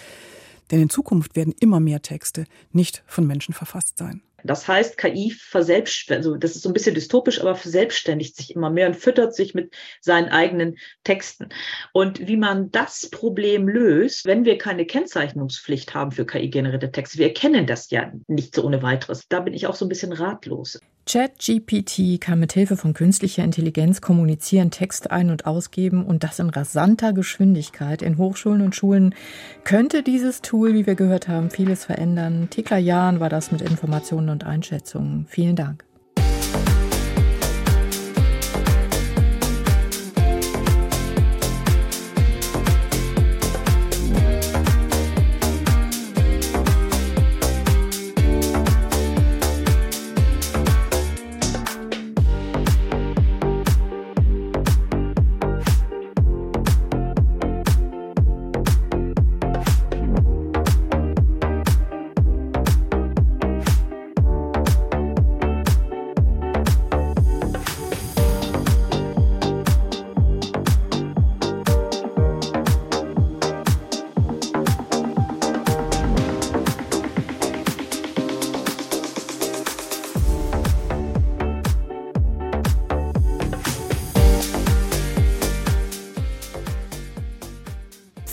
Denn 0.70 0.82
in 0.82 0.90
Zukunft 0.90 1.36
werden 1.36 1.54
immer 1.60 1.80
mehr 1.80 2.02
Texte 2.02 2.44
nicht 2.72 3.02
von 3.06 3.26
Menschen 3.26 3.54
verfasst 3.54 3.98
sein. 3.98 4.22
Das 4.44 4.68
heißt, 4.68 4.96
KI 4.98 5.32
verselbstständigt, 5.36 6.26
also 6.26 6.38
das 6.38 6.54
ist 6.54 6.62
so 6.62 6.70
ein 6.70 6.72
bisschen 6.72 6.94
dystopisch, 6.94 7.40
aber 7.40 7.56
verselbstständigt 7.56 8.36
sich 8.36 8.54
immer 8.54 8.70
mehr 8.70 8.86
und 8.86 8.94
füttert 8.94 9.34
sich 9.34 9.52
mit 9.52 9.74
seinen 10.00 10.28
eigenen 10.28 10.78
Texten. 11.02 11.48
Und 11.92 12.28
wie 12.28 12.36
man 12.36 12.70
das 12.70 13.10
Problem 13.10 13.68
löst, 13.68 14.26
wenn 14.26 14.44
wir 14.44 14.56
keine 14.56 14.86
Kennzeichnungspflicht 14.86 15.92
haben 15.92 16.12
für 16.12 16.24
KI-generierte 16.24 16.92
Texte, 16.92 17.18
wir 17.18 17.26
erkennen 17.26 17.66
das 17.66 17.90
ja 17.90 18.12
nicht 18.28 18.54
so 18.54 18.64
ohne 18.64 18.82
weiteres. 18.82 19.26
Da 19.28 19.40
bin 19.40 19.54
ich 19.54 19.66
auch 19.66 19.74
so 19.74 19.84
ein 19.84 19.88
bisschen 19.88 20.12
ratlos. 20.12 20.78
ChatGPT 21.08 22.20
kann 22.20 22.38
mit 22.38 22.52
Hilfe 22.52 22.76
von 22.76 22.92
künstlicher 22.92 23.42
Intelligenz 23.42 24.02
kommunizieren, 24.02 24.70
Text 24.70 25.10
ein- 25.10 25.30
und 25.30 25.46
ausgeben 25.46 26.04
und 26.04 26.22
das 26.22 26.38
in 26.38 26.50
rasanter 26.50 27.14
Geschwindigkeit. 27.14 28.02
In 28.02 28.18
Hochschulen 28.18 28.60
und 28.60 28.76
Schulen 28.76 29.14
könnte 29.64 30.02
dieses 30.02 30.42
Tool, 30.42 30.74
wie 30.74 30.84
wir 30.84 30.96
gehört 30.96 31.26
haben, 31.26 31.48
vieles 31.48 31.86
verändern. 31.86 32.48
Tekla 32.50 32.76
Jahn 32.76 33.20
war 33.20 33.30
das 33.30 33.50
mit 33.50 33.62
Informationen 33.62 34.28
und 34.28 34.44
Einschätzungen. 34.44 35.24
Vielen 35.30 35.56
Dank. 35.56 35.87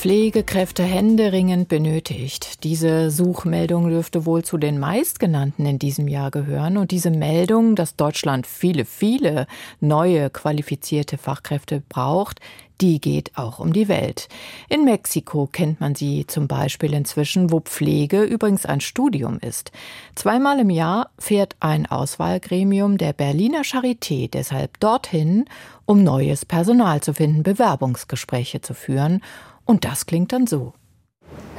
Pflegekräfte 0.06 0.84
händeringend 0.84 1.68
benötigt. 1.68 2.64
Diese 2.64 3.10
Suchmeldung 3.10 3.90
dürfte 3.90 4.28
wohl 4.28 4.44
zu 4.44 4.60
den 4.60 4.78
meistgenannten 4.78 5.66
in 5.66 5.80
diesem 5.80 6.08
Jahr 6.08 6.30
gehören. 6.30 6.78
Und 6.78 6.92
diese 6.92 7.10
Meldung, 7.10 7.76
dass 7.76 7.96
Deutschland 7.96 8.46
viele, 8.46 8.86
viele 8.86 9.48
neue 9.80 10.30
qualifizierte 10.30 11.18
Fachkräfte 11.18 11.82
braucht, 11.90 12.40
die 12.82 13.02
geht 13.02 13.32
auch 13.36 13.58
um 13.58 13.74
die 13.74 13.88
Welt. 13.88 14.28
In 14.70 14.86
Mexiko 14.86 15.48
kennt 15.52 15.82
man 15.82 15.96
sie 15.96 16.28
zum 16.28 16.48
Beispiel 16.48 16.94
inzwischen, 16.94 17.52
wo 17.52 17.60
Pflege 17.62 18.22
übrigens 18.22 18.68
ein 18.68 18.82
Studium 18.82 19.40
ist. 19.40 19.72
Zweimal 20.14 20.60
im 20.60 20.70
Jahr 20.70 21.10
fährt 21.18 21.56
ein 21.62 21.88
Auswahlgremium 21.88 23.00
der 23.00 23.14
Berliner 23.14 23.64
Charité 23.64 24.30
deshalb 24.30 24.80
dorthin, 24.80 25.46
um 25.86 26.04
neues 26.04 26.46
Personal 26.46 27.02
zu 27.02 27.16
finden, 27.16 27.42
Bewerbungsgespräche 27.42 28.62
zu 28.62 28.76
führen 28.76 29.22
und 29.66 29.86
das 29.86 30.06
klingt 30.06 30.32
dann 30.32 30.48
so. 30.48 30.74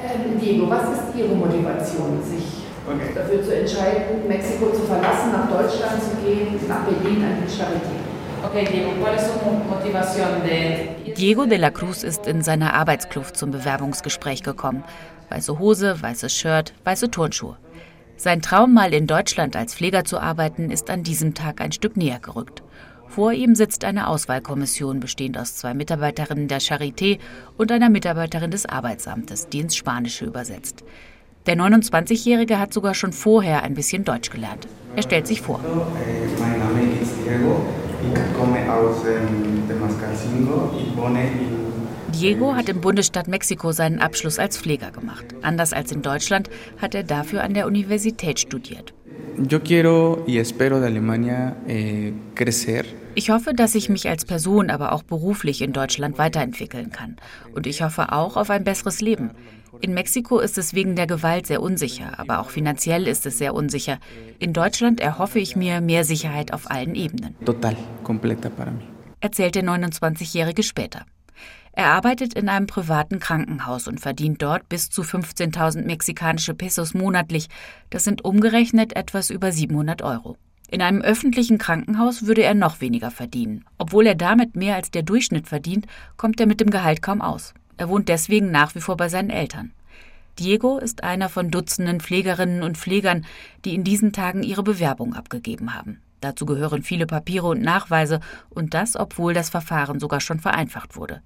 Ähm, 0.00 0.40
Diego, 0.40 0.70
was 0.70 0.82
ist 0.90 1.16
Ihre 1.16 1.34
Motivation, 1.34 2.22
sich 2.22 2.44
okay. 2.86 3.12
dafür 3.14 3.42
zu 3.42 3.56
entscheiden, 3.58 4.28
Mexiko 4.28 4.70
zu 4.70 4.82
verlassen, 4.82 5.32
nach 5.32 5.48
Deutschland 5.48 6.02
zu 6.02 6.16
gehen, 6.24 6.58
nach 6.68 6.84
Berlin 6.84 7.24
an 7.24 7.42
die 7.44 7.52
Charité? 7.52 8.06
Diego 11.16 11.46
de 11.46 11.58
la 11.58 11.70
Cruz 11.70 12.02
ist 12.02 12.26
in 12.26 12.42
seiner 12.42 12.74
Arbeitskluft 12.74 13.36
zum 13.36 13.50
Bewerbungsgespräch 13.50 14.42
gekommen. 14.42 14.84
Weiße 15.30 15.58
Hose, 15.58 16.00
weißes 16.00 16.32
Shirt, 16.32 16.72
weiße 16.84 17.10
Turnschuhe. 17.10 17.56
Sein 18.16 18.40
Traum, 18.40 18.72
mal 18.72 18.94
in 18.94 19.06
Deutschland 19.06 19.56
als 19.56 19.74
Pfleger 19.74 20.04
zu 20.04 20.18
arbeiten, 20.18 20.70
ist 20.70 20.88
an 20.90 21.02
diesem 21.02 21.34
Tag 21.34 21.60
ein 21.60 21.72
Stück 21.72 21.96
näher 21.96 22.20
gerückt. 22.20 22.62
Vor 23.08 23.32
ihm 23.32 23.54
sitzt 23.54 23.84
eine 23.84 24.08
Auswahlkommission, 24.08 25.00
bestehend 25.00 25.38
aus 25.38 25.56
zwei 25.56 25.74
Mitarbeiterinnen 25.74 26.48
der 26.48 26.60
Charité 26.60 27.18
und 27.56 27.72
einer 27.72 27.88
Mitarbeiterin 27.88 28.50
des 28.50 28.66
Arbeitsamtes, 28.66 29.48
die 29.48 29.60
ins 29.60 29.76
Spanische 29.76 30.24
übersetzt. 30.24 30.84
Der 31.46 31.56
29-Jährige 31.56 32.58
hat 32.58 32.72
sogar 32.72 32.94
schon 32.94 33.12
vorher 33.12 33.62
ein 33.62 33.74
bisschen 33.74 34.04
Deutsch 34.04 34.30
gelernt. 34.30 34.66
Er 34.96 35.02
stellt 35.02 35.26
sich 35.26 35.40
vor. 35.40 35.60
Mein 36.40 36.58
Name 36.58 36.80
ist 37.00 37.12
Diego. 37.24 37.60
Ich 38.02 38.38
komme 38.38 38.72
aus 38.72 39.02
Temascalcingo. 39.68 40.70
Ich 40.78 40.96
wohne 40.96 41.22
in 41.22 41.66
Diego 42.12 42.54
hat 42.54 42.68
im 42.68 42.80
Bundesstaat 42.80 43.28
Mexiko 43.28 43.72
seinen 43.72 44.00
Abschluss 44.00 44.38
als 44.38 44.56
Pfleger 44.56 44.90
gemacht. 44.90 45.26
Anders 45.42 45.72
als 45.72 45.92
in 45.92 46.02
Deutschland 46.02 46.48
hat 46.80 46.94
er 46.94 47.02
dafür 47.02 47.42
an 47.42 47.52
der 47.52 47.66
Universität 47.66 48.40
studiert. 48.40 48.94
Yo 49.38 49.62
quiero 49.62 50.24
y 50.26 50.38
espero 50.38 50.80
de 50.80 50.86
Alemania 50.86 51.56
eh, 51.66 52.14
crecer. 52.34 52.86
Ich 53.14 53.30
hoffe, 53.30 53.54
dass 53.54 53.74
ich 53.74 53.88
mich 53.88 54.08
als 54.08 54.24
Person, 54.24 54.70
aber 54.70 54.92
auch 54.92 55.02
beruflich 55.02 55.62
in 55.62 55.72
Deutschland 55.72 56.18
weiterentwickeln 56.18 56.90
kann. 56.90 57.16
Und 57.54 57.66
ich 57.66 57.82
hoffe 57.82 58.12
auch 58.12 58.36
auf 58.36 58.50
ein 58.50 58.64
besseres 58.64 59.00
Leben. 59.00 59.30
In 59.80 59.94
Mexiko 59.94 60.38
ist 60.38 60.56
es 60.58 60.74
wegen 60.74 60.96
der 60.96 61.06
Gewalt 61.06 61.46
sehr 61.46 61.62
unsicher, 61.62 62.18
aber 62.18 62.40
auch 62.40 62.50
finanziell 62.50 63.06
ist 63.06 63.26
es 63.26 63.38
sehr 63.38 63.54
unsicher. 63.54 63.98
In 64.38 64.52
Deutschland 64.52 65.00
erhoffe 65.00 65.38
ich 65.38 65.54
mir 65.54 65.80
mehr 65.80 66.04
Sicherheit 66.04 66.52
auf 66.52 66.70
allen 66.70 66.94
Ebenen. 66.94 67.34
Total, 67.44 67.76
completa 68.02 68.48
para 68.48 68.70
mí. 68.70 68.84
Erzählt 69.20 69.54
der 69.54 69.64
29-Jährige 69.64 70.62
später. 70.62 71.04
Er 71.76 71.92
arbeitet 71.92 72.32
in 72.32 72.48
einem 72.48 72.66
privaten 72.66 73.20
Krankenhaus 73.20 73.86
und 73.86 74.00
verdient 74.00 74.40
dort 74.40 74.66
bis 74.66 74.88
zu 74.88 75.02
15.000 75.02 75.84
mexikanische 75.84 76.54
Pesos 76.54 76.94
monatlich. 76.94 77.48
Das 77.90 78.02
sind 78.02 78.24
umgerechnet 78.24 78.96
etwas 78.96 79.28
über 79.28 79.52
700 79.52 80.00
Euro. 80.00 80.38
In 80.70 80.80
einem 80.80 81.02
öffentlichen 81.02 81.58
Krankenhaus 81.58 82.24
würde 82.24 82.42
er 82.42 82.54
noch 82.54 82.80
weniger 82.80 83.10
verdienen. 83.10 83.66
Obwohl 83.76 84.06
er 84.06 84.14
damit 84.14 84.56
mehr 84.56 84.74
als 84.74 84.90
der 84.90 85.02
Durchschnitt 85.02 85.48
verdient, 85.48 85.86
kommt 86.16 86.40
er 86.40 86.46
mit 86.46 86.60
dem 86.60 86.70
Gehalt 86.70 87.02
kaum 87.02 87.20
aus. 87.20 87.52
Er 87.76 87.90
wohnt 87.90 88.08
deswegen 88.08 88.50
nach 88.50 88.74
wie 88.74 88.80
vor 88.80 88.96
bei 88.96 89.10
seinen 89.10 89.30
Eltern. 89.30 89.72
Diego 90.38 90.78
ist 90.78 91.04
einer 91.04 91.28
von 91.28 91.50
Dutzenden 91.50 92.00
Pflegerinnen 92.00 92.62
und 92.62 92.78
Pflegern, 92.78 93.26
die 93.66 93.74
in 93.74 93.84
diesen 93.84 94.14
Tagen 94.14 94.42
ihre 94.42 94.62
Bewerbung 94.62 95.12
abgegeben 95.12 95.74
haben. 95.74 96.00
Dazu 96.22 96.46
gehören 96.46 96.82
viele 96.82 97.06
Papiere 97.06 97.48
und 97.48 97.60
Nachweise, 97.60 98.20
und 98.48 98.72
das, 98.72 98.96
obwohl 98.96 99.34
das 99.34 99.50
Verfahren 99.50 100.00
sogar 100.00 100.20
schon 100.20 100.40
vereinfacht 100.40 100.96
wurde. 100.96 101.20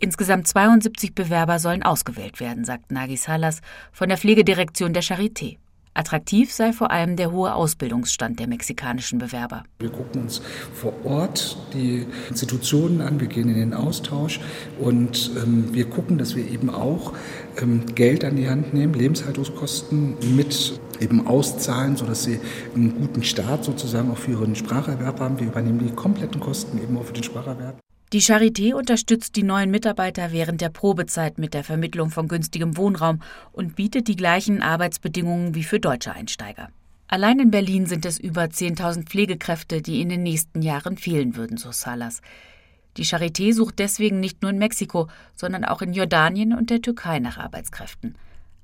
Insgesamt 0.00 0.48
72 0.48 1.14
Bewerber 1.14 1.58
sollen 1.58 1.82
ausgewählt 1.82 2.40
werden, 2.40 2.64
sagt 2.64 2.90
Nagi 2.90 3.16
Salas 3.16 3.60
von 3.92 4.08
der 4.08 4.18
Pflegedirektion 4.18 4.92
der 4.92 5.02
Charité. 5.02 5.58
Attraktiv 5.96 6.52
sei 6.52 6.72
vor 6.72 6.90
allem 6.90 7.14
der 7.14 7.30
hohe 7.30 7.54
Ausbildungsstand 7.54 8.40
der 8.40 8.48
mexikanischen 8.48 9.20
Bewerber. 9.20 9.62
Wir 9.78 9.90
gucken 9.90 10.22
uns 10.22 10.42
vor 10.74 10.92
Ort 11.04 11.56
die 11.72 12.04
Institutionen 12.28 13.00
an, 13.00 13.20
wir 13.20 13.28
gehen 13.28 13.48
in 13.48 13.54
den 13.54 13.74
Austausch 13.74 14.40
und 14.80 15.30
ähm, 15.36 15.72
wir 15.72 15.88
gucken, 15.88 16.18
dass 16.18 16.34
wir 16.34 16.50
eben 16.50 16.68
auch 16.68 17.12
ähm, 17.62 17.86
Geld 17.94 18.24
an 18.24 18.34
die 18.34 18.48
Hand 18.48 18.74
nehmen, 18.74 18.94
Lebenshaltungskosten 18.94 20.16
mit 20.34 20.80
eben 21.00 21.28
auszahlen, 21.28 21.96
sodass 21.96 22.24
sie 22.24 22.40
einen 22.74 22.98
guten 22.98 23.22
Start 23.22 23.64
sozusagen 23.64 24.10
auch 24.10 24.18
für 24.18 24.32
ihren 24.32 24.56
Spracherwerb 24.56 25.20
haben. 25.20 25.38
Wir 25.38 25.46
übernehmen 25.46 25.78
die 25.78 25.94
kompletten 25.94 26.40
Kosten 26.40 26.78
eben 26.78 26.98
auch 26.98 27.04
für 27.04 27.12
den 27.12 27.22
Spracherwerb. 27.22 27.83
Die 28.14 28.20
Charité 28.20 28.74
unterstützt 28.74 29.34
die 29.34 29.42
neuen 29.42 29.72
Mitarbeiter 29.72 30.30
während 30.30 30.60
der 30.60 30.68
Probezeit 30.68 31.36
mit 31.36 31.52
der 31.52 31.64
Vermittlung 31.64 32.10
von 32.10 32.28
günstigem 32.28 32.76
Wohnraum 32.76 33.20
und 33.50 33.74
bietet 33.74 34.06
die 34.06 34.14
gleichen 34.14 34.62
Arbeitsbedingungen 34.62 35.56
wie 35.56 35.64
für 35.64 35.80
deutsche 35.80 36.12
Einsteiger. 36.12 36.68
Allein 37.08 37.40
in 37.40 37.50
Berlin 37.50 37.86
sind 37.86 38.06
es 38.06 38.20
über 38.20 38.42
10.000 38.42 39.06
Pflegekräfte, 39.06 39.82
die 39.82 40.00
in 40.00 40.10
den 40.10 40.22
nächsten 40.22 40.62
Jahren 40.62 40.96
fehlen 40.96 41.34
würden, 41.34 41.56
so 41.56 41.72
Salas. 41.72 42.20
Die 42.98 43.04
Charité 43.04 43.52
sucht 43.52 43.80
deswegen 43.80 44.20
nicht 44.20 44.42
nur 44.42 44.52
in 44.52 44.58
Mexiko, 44.58 45.08
sondern 45.34 45.64
auch 45.64 45.82
in 45.82 45.92
Jordanien 45.92 46.54
und 46.54 46.70
der 46.70 46.82
Türkei 46.82 47.18
nach 47.18 47.38
Arbeitskräften. 47.38 48.14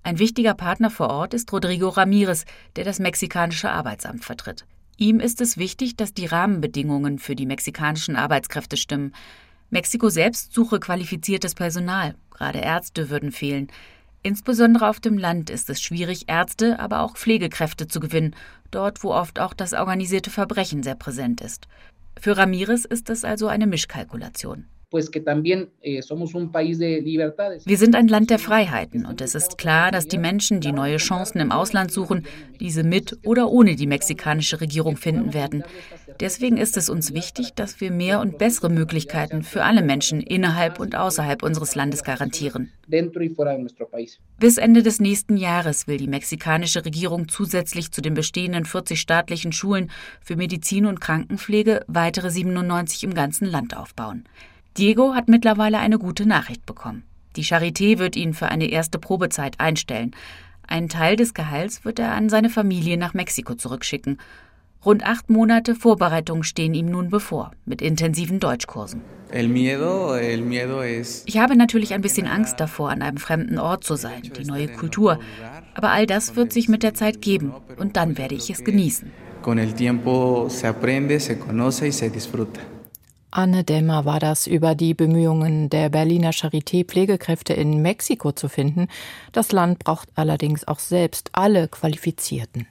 Ein 0.04 0.20
wichtiger 0.20 0.54
Partner 0.54 0.90
vor 0.90 1.10
Ort 1.10 1.34
ist 1.34 1.52
Rodrigo 1.52 1.88
Ramirez, 1.88 2.44
der 2.76 2.84
das 2.84 3.00
mexikanische 3.00 3.72
Arbeitsamt 3.72 4.24
vertritt. 4.24 4.64
Ihm 5.02 5.18
ist 5.18 5.40
es 5.40 5.56
wichtig, 5.56 5.96
dass 5.96 6.12
die 6.12 6.26
Rahmenbedingungen 6.26 7.18
für 7.18 7.34
die 7.34 7.46
mexikanischen 7.46 8.16
Arbeitskräfte 8.16 8.76
stimmen. 8.76 9.14
Mexiko 9.70 10.10
selbst 10.10 10.52
suche 10.52 10.78
qualifiziertes 10.78 11.54
Personal, 11.54 12.16
gerade 12.30 12.58
Ärzte 12.58 13.08
würden 13.08 13.32
fehlen. 13.32 13.68
Insbesondere 14.22 14.90
auf 14.90 15.00
dem 15.00 15.16
Land 15.16 15.48
ist 15.48 15.70
es 15.70 15.80
schwierig, 15.80 16.28
Ärzte, 16.28 16.78
aber 16.78 17.00
auch 17.00 17.16
Pflegekräfte 17.16 17.88
zu 17.88 17.98
gewinnen, 17.98 18.36
dort 18.70 19.02
wo 19.02 19.14
oft 19.14 19.40
auch 19.40 19.54
das 19.54 19.72
organisierte 19.72 20.28
Verbrechen 20.28 20.82
sehr 20.82 20.96
präsent 20.96 21.40
ist. 21.40 21.66
Für 22.20 22.36
Ramirez 22.36 22.84
ist 22.84 23.08
es 23.08 23.24
also 23.24 23.48
eine 23.48 23.66
Mischkalkulation. 23.66 24.66
Eh, 24.92 26.00
Wir 27.64 27.78
sind 27.78 27.94
ein 27.94 28.08
Land 28.08 28.30
der 28.30 28.38
Freiheiten 28.40 29.06
und 29.06 29.20
es 29.20 29.36
ist 29.36 29.56
klar, 29.56 29.92
dass 29.92 30.08
die 30.08 30.18
Menschen, 30.18 30.60
die 30.60 30.72
neue 30.72 30.96
Chancen 30.96 31.38
im 31.40 31.52
Ausland 31.52 31.92
suchen, 31.92 32.26
diese 32.58 32.82
mit 32.82 33.18
oder 33.24 33.50
ohne 33.50 33.76
die 33.76 33.86
mexikanische 33.86 34.60
Regierung 34.60 34.96
finden 34.96 35.32
werden. 35.32 35.62
Deswegen 36.18 36.56
ist 36.56 36.76
es 36.76 36.90
uns 36.90 37.14
wichtig, 37.14 37.54
dass 37.54 37.80
wir 37.80 37.92
mehr 37.92 38.20
und 38.20 38.38
bessere 38.38 38.68
Möglichkeiten 38.68 39.44
für 39.44 39.62
alle 39.62 39.82
Menschen 39.82 40.20
innerhalb 40.20 40.80
und 40.80 40.96
außerhalb 40.96 41.44
unseres 41.44 41.76
Landes 41.76 42.02
garantieren. 42.02 42.72
Bis 44.38 44.58
Ende 44.58 44.82
des 44.82 45.00
nächsten 45.00 45.36
Jahres 45.36 45.86
will 45.86 45.98
die 45.98 46.08
mexikanische 46.08 46.84
Regierung 46.84 47.28
zusätzlich 47.28 47.92
zu 47.92 48.00
den 48.00 48.14
bestehenden 48.14 48.64
40 48.64 49.00
staatlichen 49.00 49.52
Schulen 49.52 49.90
für 50.20 50.34
Medizin 50.34 50.86
und 50.86 51.00
Krankenpflege 51.00 51.84
weitere 51.86 52.30
97 52.30 53.04
im 53.04 53.14
ganzen 53.14 53.46
Land 53.46 53.76
aufbauen. 53.76 54.24
Diego 54.76 55.14
hat 55.14 55.28
mittlerweile 55.28 55.78
eine 55.78 55.98
gute 55.98 56.26
Nachricht 56.26 56.64
bekommen. 56.64 57.02
Die 57.36 57.44
Charité 57.44 57.98
wird 57.98 58.16
ihn 58.16 58.34
für 58.34 58.48
eine 58.48 58.66
erste 58.70 58.98
Probezeit 58.98 59.58
einstellen. 59.58 60.12
Einen 60.66 60.88
Teil 60.88 61.16
des 61.16 61.34
Gehalts 61.34 61.84
wird 61.84 61.98
er 61.98 62.12
an 62.12 62.28
seine 62.28 62.50
Familie 62.50 62.96
nach 62.96 63.14
Mexiko 63.14 63.54
zurückschicken. 63.54 64.18
Rund 64.84 65.04
acht 65.04 65.28
Monate 65.28 65.74
Vorbereitung 65.74 66.42
stehen 66.42 66.74
ihm 66.74 66.86
nun 66.86 67.10
bevor, 67.10 67.50
mit 67.66 67.82
intensiven 67.82 68.40
Deutschkursen. 68.40 69.02
Ich 71.26 71.38
habe 71.38 71.56
natürlich 71.56 71.92
ein 71.92 72.00
bisschen 72.00 72.26
Angst 72.26 72.58
davor, 72.58 72.90
an 72.90 73.02
einem 73.02 73.18
fremden 73.18 73.58
Ort 73.58 73.84
zu 73.84 73.96
sein, 73.96 74.22
die 74.22 74.44
neue 74.44 74.68
Kultur. 74.68 75.18
Aber 75.74 75.90
all 75.90 76.06
das 76.06 76.34
wird 76.36 76.52
sich 76.52 76.68
mit 76.68 76.82
der 76.82 76.94
Zeit 76.94 77.20
geben 77.20 77.52
und 77.76 77.96
dann 77.96 78.16
werde 78.16 78.34
ich 78.34 78.48
es 78.50 78.64
genießen. 78.64 79.10
Con 79.42 79.58
el 79.58 79.72
tiempo 79.72 80.48
se 80.50 80.68
aprende, 80.68 81.18
se 81.18 81.38
conoce 81.38 81.86
y 81.86 81.92
se 81.92 82.10
disfruta. 82.10 82.60
Anne 83.32 83.62
Dämmer 83.62 84.04
war 84.04 84.18
das 84.18 84.46
über 84.46 84.74
die 84.74 84.92
Bemühungen 84.92 85.70
der 85.70 85.88
Berliner 85.88 86.32
Charité 86.32 86.84
Pflegekräfte 86.84 87.52
in 87.52 87.80
Mexiko 87.80 88.32
zu 88.32 88.48
finden. 88.48 88.88
Das 89.32 89.52
Land 89.52 89.78
braucht 89.80 90.08
allerdings 90.16 90.66
auch 90.66 90.80
selbst 90.80 91.30
alle 91.32 91.68
Qualifizierten. 91.68 92.66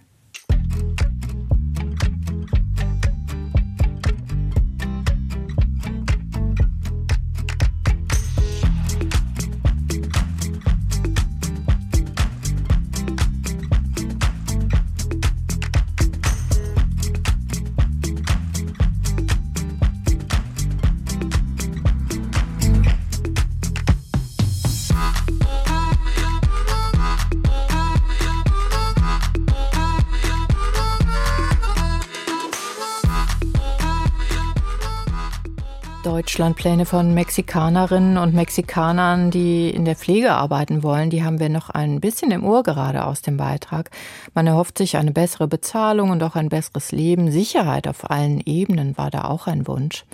Deutschlandpläne 36.40 36.86
von 36.86 37.14
Mexikanerinnen 37.14 38.18
und 38.18 38.34
Mexikanern, 38.34 39.30
die 39.30 39.70
in 39.70 39.84
der 39.84 39.98
Pflege 39.98 40.32
arbeiten 40.32 40.84
wollen, 40.84 41.10
die 41.10 41.22
haben 41.22 41.38
wir 41.38 41.50
noch 41.50 41.70
ein 41.70 42.00
bisschen 42.00 42.32
im 42.32 42.46
Ohr 42.46 42.64
gerade 42.64 43.04
aus 43.04 43.22
dem 43.22 43.36
Beitrag. 43.36 43.92
Man 44.34 44.48
erhofft 44.48 44.78
sich 44.78 44.96
eine 44.96 45.12
bessere 45.12 45.50
Bezahlung 45.50 46.12
und 46.12 46.24
auch 46.24 46.38
ein 46.38 46.48
besseres 46.48 46.94
Leben. 46.94 47.30
Sicherheit 47.30 47.90
auf 47.90 48.10
allen 48.10 48.40
Ebenen 48.46 48.98
war 48.98 49.12
da 49.12 49.26
auch 49.26 49.48
ein 49.48 49.68
Wunsch. 49.68 50.06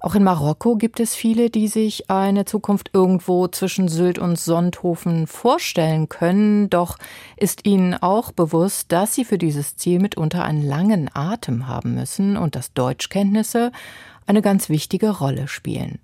Auch 0.00 0.16
in 0.16 0.24
Marokko 0.24 0.74
gibt 0.74 0.98
es 0.98 1.14
viele, 1.14 1.48
die 1.48 1.68
sich 1.68 2.10
eine 2.10 2.44
Zukunft 2.44 2.90
irgendwo 2.92 3.46
zwischen 3.46 3.86
Sylt 3.86 4.18
und 4.18 4.36
Sonthofen 4.36 5.28
vorstellen 5.28 6.08
können. 6.08 6.68
Doch 6.70 6.98
ist 7.36 7.64
ihnen 7.66 7.94
auch 7.94 8.32
bewusst, 8.32 8.90
dass 8.90 9.14
sie 9.14 9.24
für 9.24 9.38
dieses 9.38 9.76
Ziel 9.76 10.00
mitunter 10.00 10.42
einen 10.42 10.66
langen 10.66 11.08
Atem 11.14 11.68
haben 11.68 11.94
müssen 11.94 12.36
und 12.36 12.56
dass 12.56 12.72
Deutschkenntnisse 12.72 13.70
eine 14.26 14.42
ganz 14.42 14.68
wichtige 14.68 15.10
Rolle 15.10 15.48
spielen. 15.48 15.98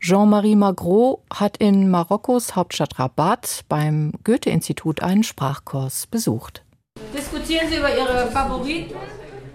Jean-Marie 0.00 0.56
Magro 0.56 1.22
hat 1.32 1.58
in 1.58 1.90
Marokkos 1.90 2.56
Hauptstadt 2.56 2.98
Rabat 2.98 3.64
beim 3.68 4.12
Goethe-Institut 4.24 5.02
einen 5.02 5.24
Sprachkurs 5.24 6.06
besucht. 6.06 6.64
Diskutieren 7.16 7.68
Sie 7.68 7.76
über 7.76 7.96
Ihre 7.96 8.30
Favoriten? 8.30 8.94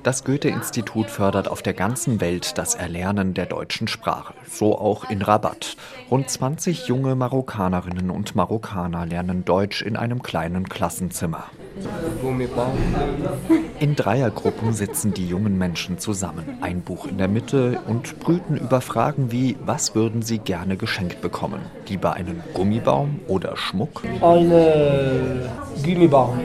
Das 0.05 0.23
Goethe-Institut 0.23 1.09
fördert 1.09 1.47
auf 1.47 1.63
der 1.63 1.73
ganzen 1.73 2.21
Welt 2.21 2.59
das 2.59 2.75
Erlernen 2.75 3.33
der 3.33 3.47
deutschen 3.47 3.87
Sprache, 3.87 4.35
so 4.47 4.77
auch 4.77 5.09
in 5.09 5.23
Rabat. 5.23 5.77
Rund 6.11 6.29
20 6.29 6.87
junge 6.87 7.15
Marokkanerinnen 7.15 8.11
und 8.11 8.35
Marokkaner 8.35 9.07
lernen 9.07 9.45
Deutsch 9.45 9.81
in 9.81 9.95
einem 9.95 10.21
kleinen 10.21 10.69
Klassenzimmer. 10.69 11.45
In 13.79 13.95
Dreiergruppen 13.95 14.73
sitzen 14.73 15.15
die 15.15 15.27
jungen 15.27 15.57
Menschen 15.57 15.97
zusammen, 15.97 16.59
ein 16.61 16.81
Buch 16.81 17.07
in 17.07 17.17
der 17.17 17.27
Mitte 17.27 17.79
und 17.87 18.19
brüten 18.19 18.57
über 18.57 18.81
Fragen 18.81 19.31
wie, 19.31 19.57
was 19.65 19.95
würden 19.95 20.21
sie 20.21 20.37
gerne 20.37 20.77
geschenkt 20.77 21.21
bekommen? 21.21 21.61
Lieber 21.89 22.13
einen 22.13 22.43
Gummibaum 22.53 23.21
oder 23.27 23.57
Schmuck? 23.57 24.03
Ein 24.21 25.49
Gummibaum. 25.83 26.39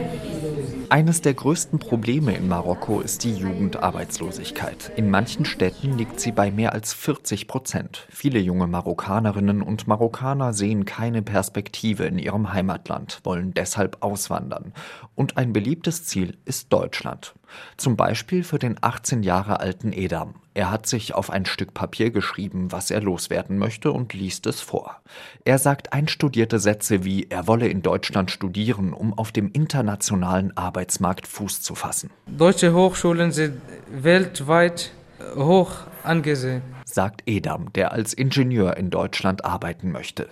Eines 0.91 1.21
der 1.21 1.33
größten 1.33 1.79
Probleme 1.79 2.35
in 2.35 2.49
Marokko 2.49 2.99
ist 2.99 3.23
die 3.23 3.33
Jugendarbeitslosigkeit. 3.33 4.91
In 4.97 5.09
manchen 5.09 5.45
Städten 5.45 5.97
liegt 5.97 6.19
sie 6.19 6.33
bei 6.33 6.51
mehr 6.51 6.73
als 6.73 6.91
40 6.91 7.47
Prozent. 7.47 8.05
Viele 8.09 8.39
junge 8.39 8.67
Marokkanerinnen 8.67 9.61
und 9.61 9.87
Marokkaner 9.87 10.51
sehen 10.51 10.83
keine 10.83 11.21
Perspektive 11.21 12.03
in 12.03 12.19
ihrem 12.19 12.51
Heimatland, 12.51 13.21
wollen 13.23 13.53
deshalb 13.53 14.03
auswandern. 14.03 14.73
Und 15.15 15.37
ein 15.37 15.53
beliebtes 15.53 16.03
Ziel 16.03 16.37
ist 16.43 16.73
Deutschland. 16.73 17.35
Zum 17.77 17.95
Beispiel 17.95 18.43
für 18.43 18.59
den 18.59 18.77
18 18.81 19.23
Jahre 19.23 19.59
alten 19.59 19.93
Edam. 19.93 20.35
Er 20.53 20.69
hat 20.69 20.85
sich 20.85 21.15
auf 21.15 21.29
ein 21.29 21.45
Stück 21.45 21.73
Papier 21.73 22.11
geschrieben, 22.11 22.71
was 22.71 22.91
er 22.91 23.01
loswerden 23.01 23.57
möchte 23.57 23.91
und 23.91 24.13
liest 24.13 24.45
es 24.47 24.59
vor. 24.59 25.01
Er 25.45 25.57
sagt 25.57 25.93
einstudierte 25.93 26.59
Sätze 26.59 27.05
wie, 27.05 27.27
er 27.29 27.47
wolle 27.47 27.67
in 27.67 27.81
Deutschland 27.81 28.31
studieren, 28.31 28.93
um 28.93 29.17
auf 29.17 29.31
dem 29.31 29.49
internationalen 29.51 30.55
Arbeitsmarkt 30.57 31.27
Fuß 31.27 31.61
zu 31.61 31.75
fassen. 31.75 32.09
Deutsche 32.27 32.73
Hochschulen 32.73 33.31
sind 33.31 33.61
weltweit 33.89 34.91
hoch 35.35 35.71
angesehen 36.03 36.61
sagt 36.93 37.23
Edam, 37.25 37.71
der 37.73 37.91
als 37.91 38.13
Ingenieur 38.13 38.77
in 38.77 38.89
Deutschland 38.89 39.45
arbeiten 39.45 39.91
möchte. 39.91 40.27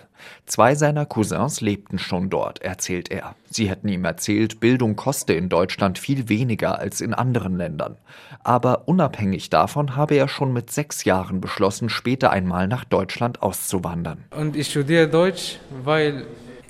Zwei 0.46 0.76
seiner 0.76 1.06
Cousins 1.06 1.62
lebten 1.62 1.98
schon 1.98 2.30
dort, 2.30 2.62
erzählt 2.62 3.10
er. 3.10 3.36
Sie 3.50 3.70
hätten 3.70 3.88
ihm 3.88 4.04
erzählt, 4.06 4.60
Bildung 4.60 4.96
koste 4.96 5.34
in 5.34 5.50
Deutschland 5.50 5.98
viel 5.98 6.28
weniger 6.30 6.80
als 6.80 7.02
in 7.02 7.14
anderen 7.14 7.56
Ländern. 7.56 7.98
Aber 8.44 8.88
unabhängig 8.88 9.50
davon 9.50 9.96
habe 9.96 10.16
er 10.16 10.28
schon 10.28 10.52
mit 10.52 10.72
sechs 10.72 11.06
Jahren 11.06 11.40
beschlossen, 11.42 11.90
später 11.90 12.32
einmal 12.32 12.68
nach 12.68 12.84
Deutschland 12.84 13.42
auszuwandern. 13.42 14.26
Und 14.32 14.56
ich 14.56 14.70
studiere 14.70 15.08
Deutsch, 15.08 15.60
weil 15.84 16.26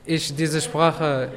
ich 0.05 0.36
diese 0.36 0.62
Sprache 0.62 1.32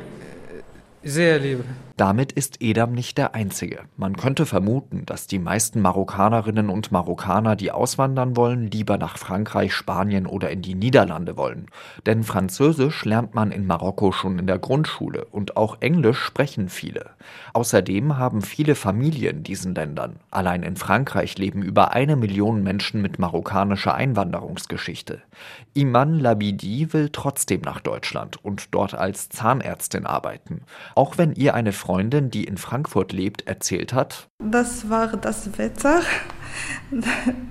sehr 1.02 1.38
liebe. 1.38 1.64
Damit 2.02 2.32
ist 2.32 2.60
Edam 2.60 2.94
nicht 2.94 3.16
der 3.16 3.36
einzige. 3.36 3.82
Man 3.96 4.16
könnte 4.16 4.44
vermuten, 4.44 5.06
dass 5.06 5.28
die 5.28 5.38
meisten 5.38 5.80
Marokkanerinnen 5.80 6.68
und 6.68 6.90
Marokkaner, 6.90 7.54
die 7.54 7.70
auswandern 7.70 8.36
wollen, 8.36 8.68
lieber 8.68 8.98
nach 8.98 9.16
Frankreich, 9.16 9.72
Spanien 9.72 10.26
oder 10.26 10.50
in 10.50 10.62
die 10.62 10.74
Niederlande 10.74 11.36
wollen. 11.36 11.68
Denn 12.04 12.24
Französisch 12.24 13.04
lernt 13.04 13.36
man 13.36 13.52
in 13.52 13.68
Marokko 13.68 14.10
schon 14.10 14.40
in 14.40 14.48
der 14.48 14.58
Grundschule 14.58 15.26
und 15.26 15.56
auch 15.56 15.76
Englisch 15.78 16.18
sprechen 16.18 16.68
viele. 16.68 17.10
Außerdem 17.52 18.18
haben 18.18 18.42
viele 18.42 18.74
Familien 18.74 19.44
diesen 19.44 19.76
Ländern. 19.76 20.16
Allein 20.32 20.64
in 20.64 20.74
Frankreich 20.74 21.38
leben 21.38 21.62
über 21.62 21.92
eine 21.92 22.16
Million 22.16 22.64
Menschen 22.64 23.00
mit 23.00 23.20
marokkanischer 23.20 23.94
Einwanderungsgeschichte. 23.94 25.22
Iman 25.72 26.18
Labidi 26.18 26.92
will 26.92 27.10
trotzdem 27.10 27.60
nach 27.60 27.78
Deutschland 27.78 28.44
und 28.44 28.74
dort 28.74 28.94
als 28.94 29.28
Zahnärztin 29.28 30.04
arbeiten. 30.04 30.62
Auch 30.96 31.16
wenn 31.16 31.32
ihr 31.34 31.54
eine 31.54 31.70
Freundin, 31.70 31.91
die 32.30 32.44
in 32.44 32.56
Frankfurt 32.56 33.12
lebt, 33.12 33.46
erzählt 33.46 33.92
hat, 33.92 34.28
das 34.38 34.88
war 34.88 35.16
das 35.16 35.58
Wetter. 35.58 36.00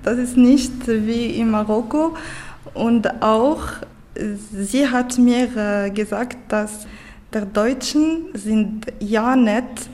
Das 0.04 0.18
ist 0.18 0.36
nicht 0.36 0.86
wie 0.86 1.26
in 1.40 1.50
Marokko. 1.50 2.16
Und 2.74 3.22
auch 3.22 3.60
sie 4.14 4.88
hat 4.88 5.18
mir 5.18 5.56
äh, 5.56 5.90
gesagt, 5.90 6.36
dass 6.48 6.86
der 7.32 7.46
Deutschen 7.46 8.28
sind 8.34 8.86
ja 9.00 9.34
nett, 9.36 9.88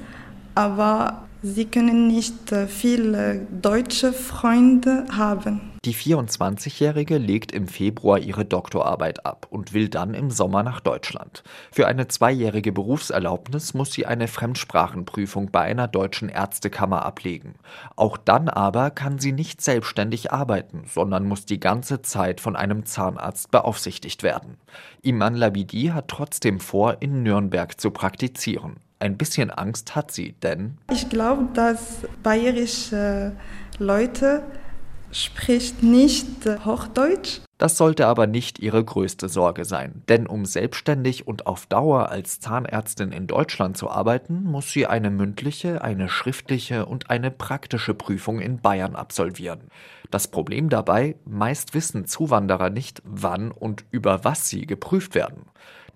aber 0.55 1.25
sie 1.43 1.65
können 1.65 2.09
nicht 2.09 2.53
äh, 2.53 2.67
viele 2.67 3.47
deutsche 3.51 4.13
Freunde 4.13 5.05
haben. 5.11 5.78
Die 5.89 5.95
24-Jährige 5.95 7.17
legt 7.17 7.51
im 7.51 7.67
Februar 7.67 8.19
ihre 8.19 8.45
Doktorarbeit 8.45 9.25
ab 9.25 9.47
und 9.49 9.73
will 9.73 9.89
dann 9.89 10.13
im 10.13 10.31
Sommer 10.31 10.63
nach 10.63 10.81
Deutschland. 10.81 11.43
Für 11.73 11.87
eine 11.87 12.09
zweijährige 12.09 12.73
Berufserlaubnis 12.73 13.73
muss 13.73 13.93
sie 13.93 14.05
eine 14.05 14.29
Fremdsprachenprüfung 14.29 15.51
bei 15.51 15.63
einer 15.63 15.89
deutschen 15.89 16.29
Ärztekammer 16.29 17.07
ablegen. 17.07 17.55
Auch 17.97 18.19
dann 18.19 18.51
aber 18.51 18.91
kann 18.91 19.19
sie 19.19 19.33
nicht 19.33 19.63
selbstständig 19.63 20.31
arbeiten, 20.31 20.83
sondern 20.93 21.25
muss 21.25 21.47
die 21.47 21.59
ganze 21.59 22.03
Zeit 22.03 22.43
von 22.43 22.55
einem 22.55 22.85
Zahnarzt 22.85 23.51
beaufsichtigt 23.51 24.23
werden. 24.23 24.59
Iman 25.01 25.37
Labidi 25.37 25.87
hat 25.87 26.09
trotzdem 26.09 26.61
vor, 26.61 26.99
in 27.01 27.23
Nürnberg 27.23 27.81
zu 27.81 27.93
praktizieren. 27.93 28.77
Ein 28.99 29.17
bisschen 29.17 29.51
Angst 29.51 29.97
hat 29.97 30.11
sie, 30.11 30.33
denn 30.43 30.77
ich 30.93 31.09
glaube, 31.09 31.49
dass 31.55 32.01
bayerische 32.23 33.33
Leute 33.79 34.43
spricht 35.13 35.83
nicht 35.83 36.27
Hochdeutsch. 36.65 37.41
Das 37.59 37.77
sollte 37.77 38.07
aber 38.07 38.29
nicht 38.29 38.61
ihre 38.61 38.85
größte 38.85 39.29
Sorge 39.29 39.65
sein, 39.65 40.05
denn 40.09 40.29
um 40.29 40.47
selbstständig 40.47 41.27
und 41.27 41.49
auf 41.49 41.67
Dauer 41.67 42.09
als 42.09 42.39
Zahnärztin 42.39 43.11
in 43.11 43.27
Deutschland 43.27 43.77
zu 43.77 43.91
arbeiten, 43.91 44.45
muss 44.45 44.71
sie 44.71 44.87
eine 44.87 45.11
mündliche, 45.11 45.83
eine 45.83 46.09
schriftliche 46.09 46.87
und 46.87 47.11
eine 47.11 47.33
praktische 47.33 47.95
Prüfung 47.95 48.41
in 48.41 48.61
Bayern 48.61 48.95
absolvieren. 48.95 49.63
Das 50.13 50.29
Problem 50.29 50.69
dabei, 50.69 51.17
meist 51.25 51.75
wissen 51.75 52.07
Zuwanderer 52.07 52.71
nicht, 52.71 53.03
wann 53.05 53.51
und 53.51 53.85
über 53.91 54.25
was 54.25 54.49
sie 54.49 54.67
geprüft 54.67 55.17
werden. 55.17 55.47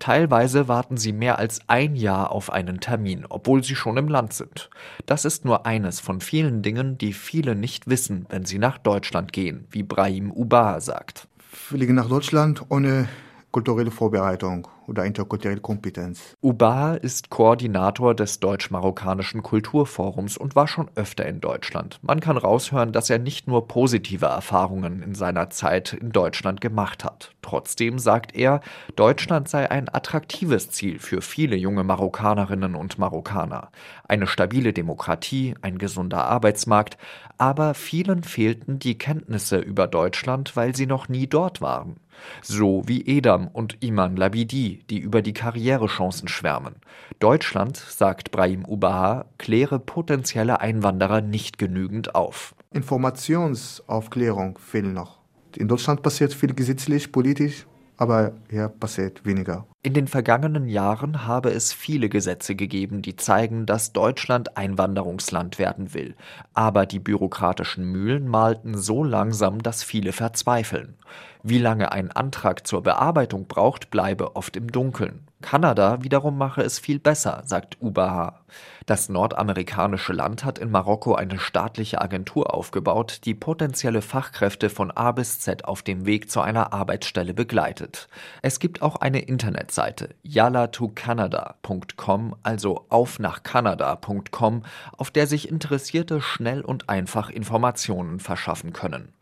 Teilweise 0.03 0.67
warten 0.67 0.97
sie 0.97 1.13
mehr 1.13 1.39
als 1.39 1.61
ein 1.67 1.95
Jahr 1.95 2.33
auf 2.33 2.51
einen 2.51 2.81
Termin, 2.81 3.25
obwohl 3.29 3.63
sie 3.63 3.73
schon 3.73 3.95
im 3.95 4.09
Land 4.09 4.33
sind. 4.33 4.69
Das 5.05 5.23
ist 5.23 5.45
nur 5.45 5.65
eines 5.65 6.01
von 6.01 6.19
vielen 6.19 6.61
Dingen, 6.61 6.97
die 6.97 7.13
viele 7.13 7.55
nicht 7.55 7.87
wissen, 7.87 8.25
wenn 8.27 8.43
sie 8.43 8.59
nach 8.59 8.77
Deutschland 8.77 9.31
gehen, 9.31 9.65
wie 9.71 9.81
Brahim 9.81 10.29
Ubaha 10.29 10.81
sagt. 10.81 11.29
Fliegen 11.39 11.95
nach 11.95 12.09
Deutschland 12.09 12.65
ohne 12.67 13.07
kulturelle 13.51 13.91
Vorbereitung 13.91 14.67
oder 14.87 15.05
interkulturelle 15.05 15.61
Kompetenz. 15.61 16.35
Ubaha 16.41 16.95
ist 16.95 17.29
Koordinator 17.29 18.15
des 18.15 18.39
Deutsch-Marokkanischen 18.39 19.43
Kulturforums 19.43 20.37
und 20.37 20.55
war 20.55 20.67
schon 20.67 20.89
öfter 20.95 21.25
in 21.25 21.41
Deutschland. 21.41 21.99
Man 22.01 22.19
kann 22.19 22.37
raushören, 22.37 22.91
dass 22.91 23.09
er 23.09 23.19
nicht 23.19 23.47
nur 23.47 23.67
positive 23.67 24.25
Erfahrungen 24.25 25.01
in 25.03 25.15
seiner 25.15 25.49
Zeit 25.49 25.93
in 25.93 26.11
Deutschland 26.11 26.61
gemacht 26.61 27.03
hat. 27.03 27.35
Trotzdem 27.41 27.99
sagt 27.99 28.35
er, 28.35 28.61
Deutschland 28.95 29.47
sei 29.49 29.69
ein 29.69 29.93
attraktives 29.93 30.69
Ziel 30.71 30.99
für 30.99 31.21
viele 31.21 31.55
junge 31.55 31.83
Marokkanerinnen 31.83 32.75
und 32.75 32.97
Marokkaner. 32.97 33.69
Eine 34.07 34.27
stabile 34.27 34.73
Demokratie, 34.73 35.55
ein 35.61 35.77
gesunder 35.77 36.25
Arbeitsmarkt, 36.25 36.97
aber 37.37 37.73
vielen 37.73 38.23
fehlten 38.23 38.79
die 38.79 38.97
Kenntnisse 38.97 39.57
über 39.57 39.87
Deutschland, 39.87 40.55
weil 40.55 40.75
sie 40.75 40.85
noch 40.85 41.09
nie 41.09 41.27
dort 41.27 41.61
waren. 41.61 41.97
So 42.41 42.83
wie 42.85 43.05
Edam 43.05 43.47
und 43.47 43.83
Iman 43.83 44.15
Labidi, 44.15 44.72
die 44.77 44.99
über 44.99 45.21
die 45.21 45.33
Karrierechancen 45.33 46.27
schwärmen. 46.27 46.75
Deutschland, 47.19 47.77
sagt 47.77 48.31
Brahim 48.31 48.65
Ubaha, 48.65 49.25
kläre 49.37 49.79
potenzielle 49.79 50.59
Einwanderer 50.59 51.21
nicht 51.21 51.57
genügend 51.57 52.15
auf. 52.15 52.55
Informationsaufklärung 52.71 54.57
fehlt 54.57 54.93
noch. 54.93 55.19
In 55.55 55.67
Deutschland 55.67 56.01
passiert 56.01 56.33
viel 56.33 56.53
gesetzlich, 56.53 57.11
politisch, 57.11 57.67
aber 57.97 58.33
hier 58.49 58.67
passiert 58.67 59.25
weniger. 59.25 59.65
In 59.81 59.93
den 59.93 60.07
vergangenen 60.07 60.67
Jahren 60.67 61.27
habe 61.27 61.51
es 61.51 61.73
viele 61.73 62.09
Gesetze 62.09 62.55
gegeben, 62.55 63.01
die 63.01 63.15
zeigen, 63.15 63.65
dass 63.65 63.91
Deutschland 63.91 64.55
Einwanderungsland 64.55 65.59
werden 65.59 65.93
will. 65.93 66.15
Aber 66.53 66.85
die 66.85 66.99
bürokratischen 66.99 67.85
Mühlen 67.85 68.27
malten 68.27 68.77
so 68.77 69.03
langsam, 69.03 69.61
dass 69.61 69.83
viele 69.83 70.13
verzweifeln. 70.13 70.95
Wie 71.43 71.59
lange 71.59 71.91
ein 71.91 72.11
Antrag 72.11 72.65
zur 72.65 72.83
Bearbeitung 72.83 73.47
braucht, 73.47 73.91
bleibe 73.91 74.35
oft 74.37 74.55
im 74.55 74.71
Dunkeln. 74.71 75.27
Kanada 75.43 76.01
wiederum 76.01 76.37
mache 76.37 76.63
es 76.63 76.79
viel 76.79 76.97
besser, 76.97 77.43
sagt 77.45 77.77
Ubaha. 77.79 78.39
Das 78.87 79.07
nordamerikanische 79.07 80.11
Land 80.11 80.43
hat 80.43 80.57
in 80.57 80.71
Marokko 80.71 81.15
eine 81.15 81.39
staatliche 81.39 82.01
Agentur 82.01 82.53
aufgebaut, 82.53 83.21
die 83.25 83.35
potenzielle 83.35 84.01
Fachkräfte 84.01 84.69
von 84.69 84.91
A 84.91 85.11
bis 85.11 85.39
Z 85.39 85.65
auf 85.65 85.83
dem 85.83 86.05
Weg 86.05 86.29
zu 86.29 86.41
einer 86.41 86.73
Arbeitsstelle 86.73 87.33
begleitet. 87.33 88.09
Es 88.41 88.59
gibt 88.59 88.81
auch 88.81 88.97
eine 88.97 89.19
Internet 89.19 89.53
Internetseite 89.53 90.15
yalla2canada.com, 90.25 92.35
also 92.43 92.85
auf 92.89 93.19
nach 93.19 93.43
Kanada.com, 93.43 94.63
auf 94.97 95.11
der 95.11 95.27
sich 95.27 95.47
Interessierte 95.49 96.21
schnell 96.21 96.61
und 96.61 96.89
einfach 96.89 97.29
Informationen 97.29 98.19
verschaffen 98.19 98.73
können. 98.73 99.13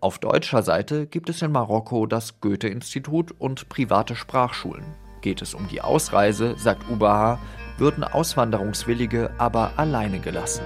Auf 0.00 0.18
deutscher 0.18 0.62
Seite 0.62 1.06
gibt 1.06 1.28
es 1.28 1.42
in 1.42 1.52
Marokko 1.52 2.06
das 2.06 2.40
Goethe-Institut 2.40 3.32
und 3.38 3.68
private 3.68 4.16
Sprachschulen. 4.16 5.05
Geht 5.26 5.42
es 5.42 5.54
um 5.54 5.66
die 5.66 5.80
Ausreise, 5.80 6.54
sagt 6.56 6.88
Ubaha, 6.88 7.40
würden 7.78 8.04
Auswanderungswillige 8.04 9.32
aber 9.38 9.72
alleine 9.76 10.20
gelassen. 10.20 10.62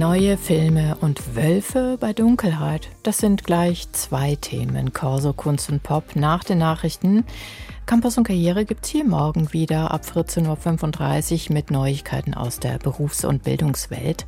Neue 0.00 0.38
Filme 0.38 0.96
und 1.02 1.36
Wölfe 1.36 1.98
bei 2.00 2.14
Dunkelheit. 2.14 2.88
Das 3.02 3.18
sind 3.18 3.44
gleich 3.44 3.92
zwei 3.92 4.34
Themen. 4.34 4.94
Corso, 4.94 5.34
Kunst 5.34 5.68
und 5.68 5.82
Pop 5.82 6.16
nach 6.16 6.42
den 6.42 6.56
Nachrichten. 6.56 7.24
Campus 7.84 8.16
und 8.16 8.24
Karriere 8.24 8.64
gibt 8.64 8.86
es 8.86 8.90
hier 8.92 9.04
morgen 9.04 9.52
wieder 9.52 9.90
ab 9.90 10.04
14.35 10.06 11.50
Uhr 11.50 11.52
mit 11.54 11.70
Neuigkeiten 11.70 12.32
aus 12.32 12.60
der 12.60 12.78
Berufs- 12.78 13.26
und 13.26 13.42
Bildungswelt. 13.42 14.24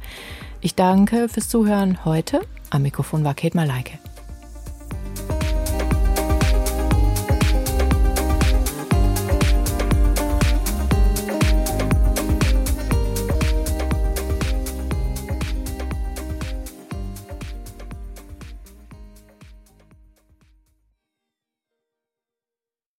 Ich 0.60 0.74
danke 0.74 1.30
fürs 1.30 1.48
Zuhören 1.48 2.04
heute. 2.04 2.42
Am 2.68 2.82
Mikrofon 2.82 3.24
war 3.24 3.32
Kate 3.32 3.56
Malaike. 3.56 3.98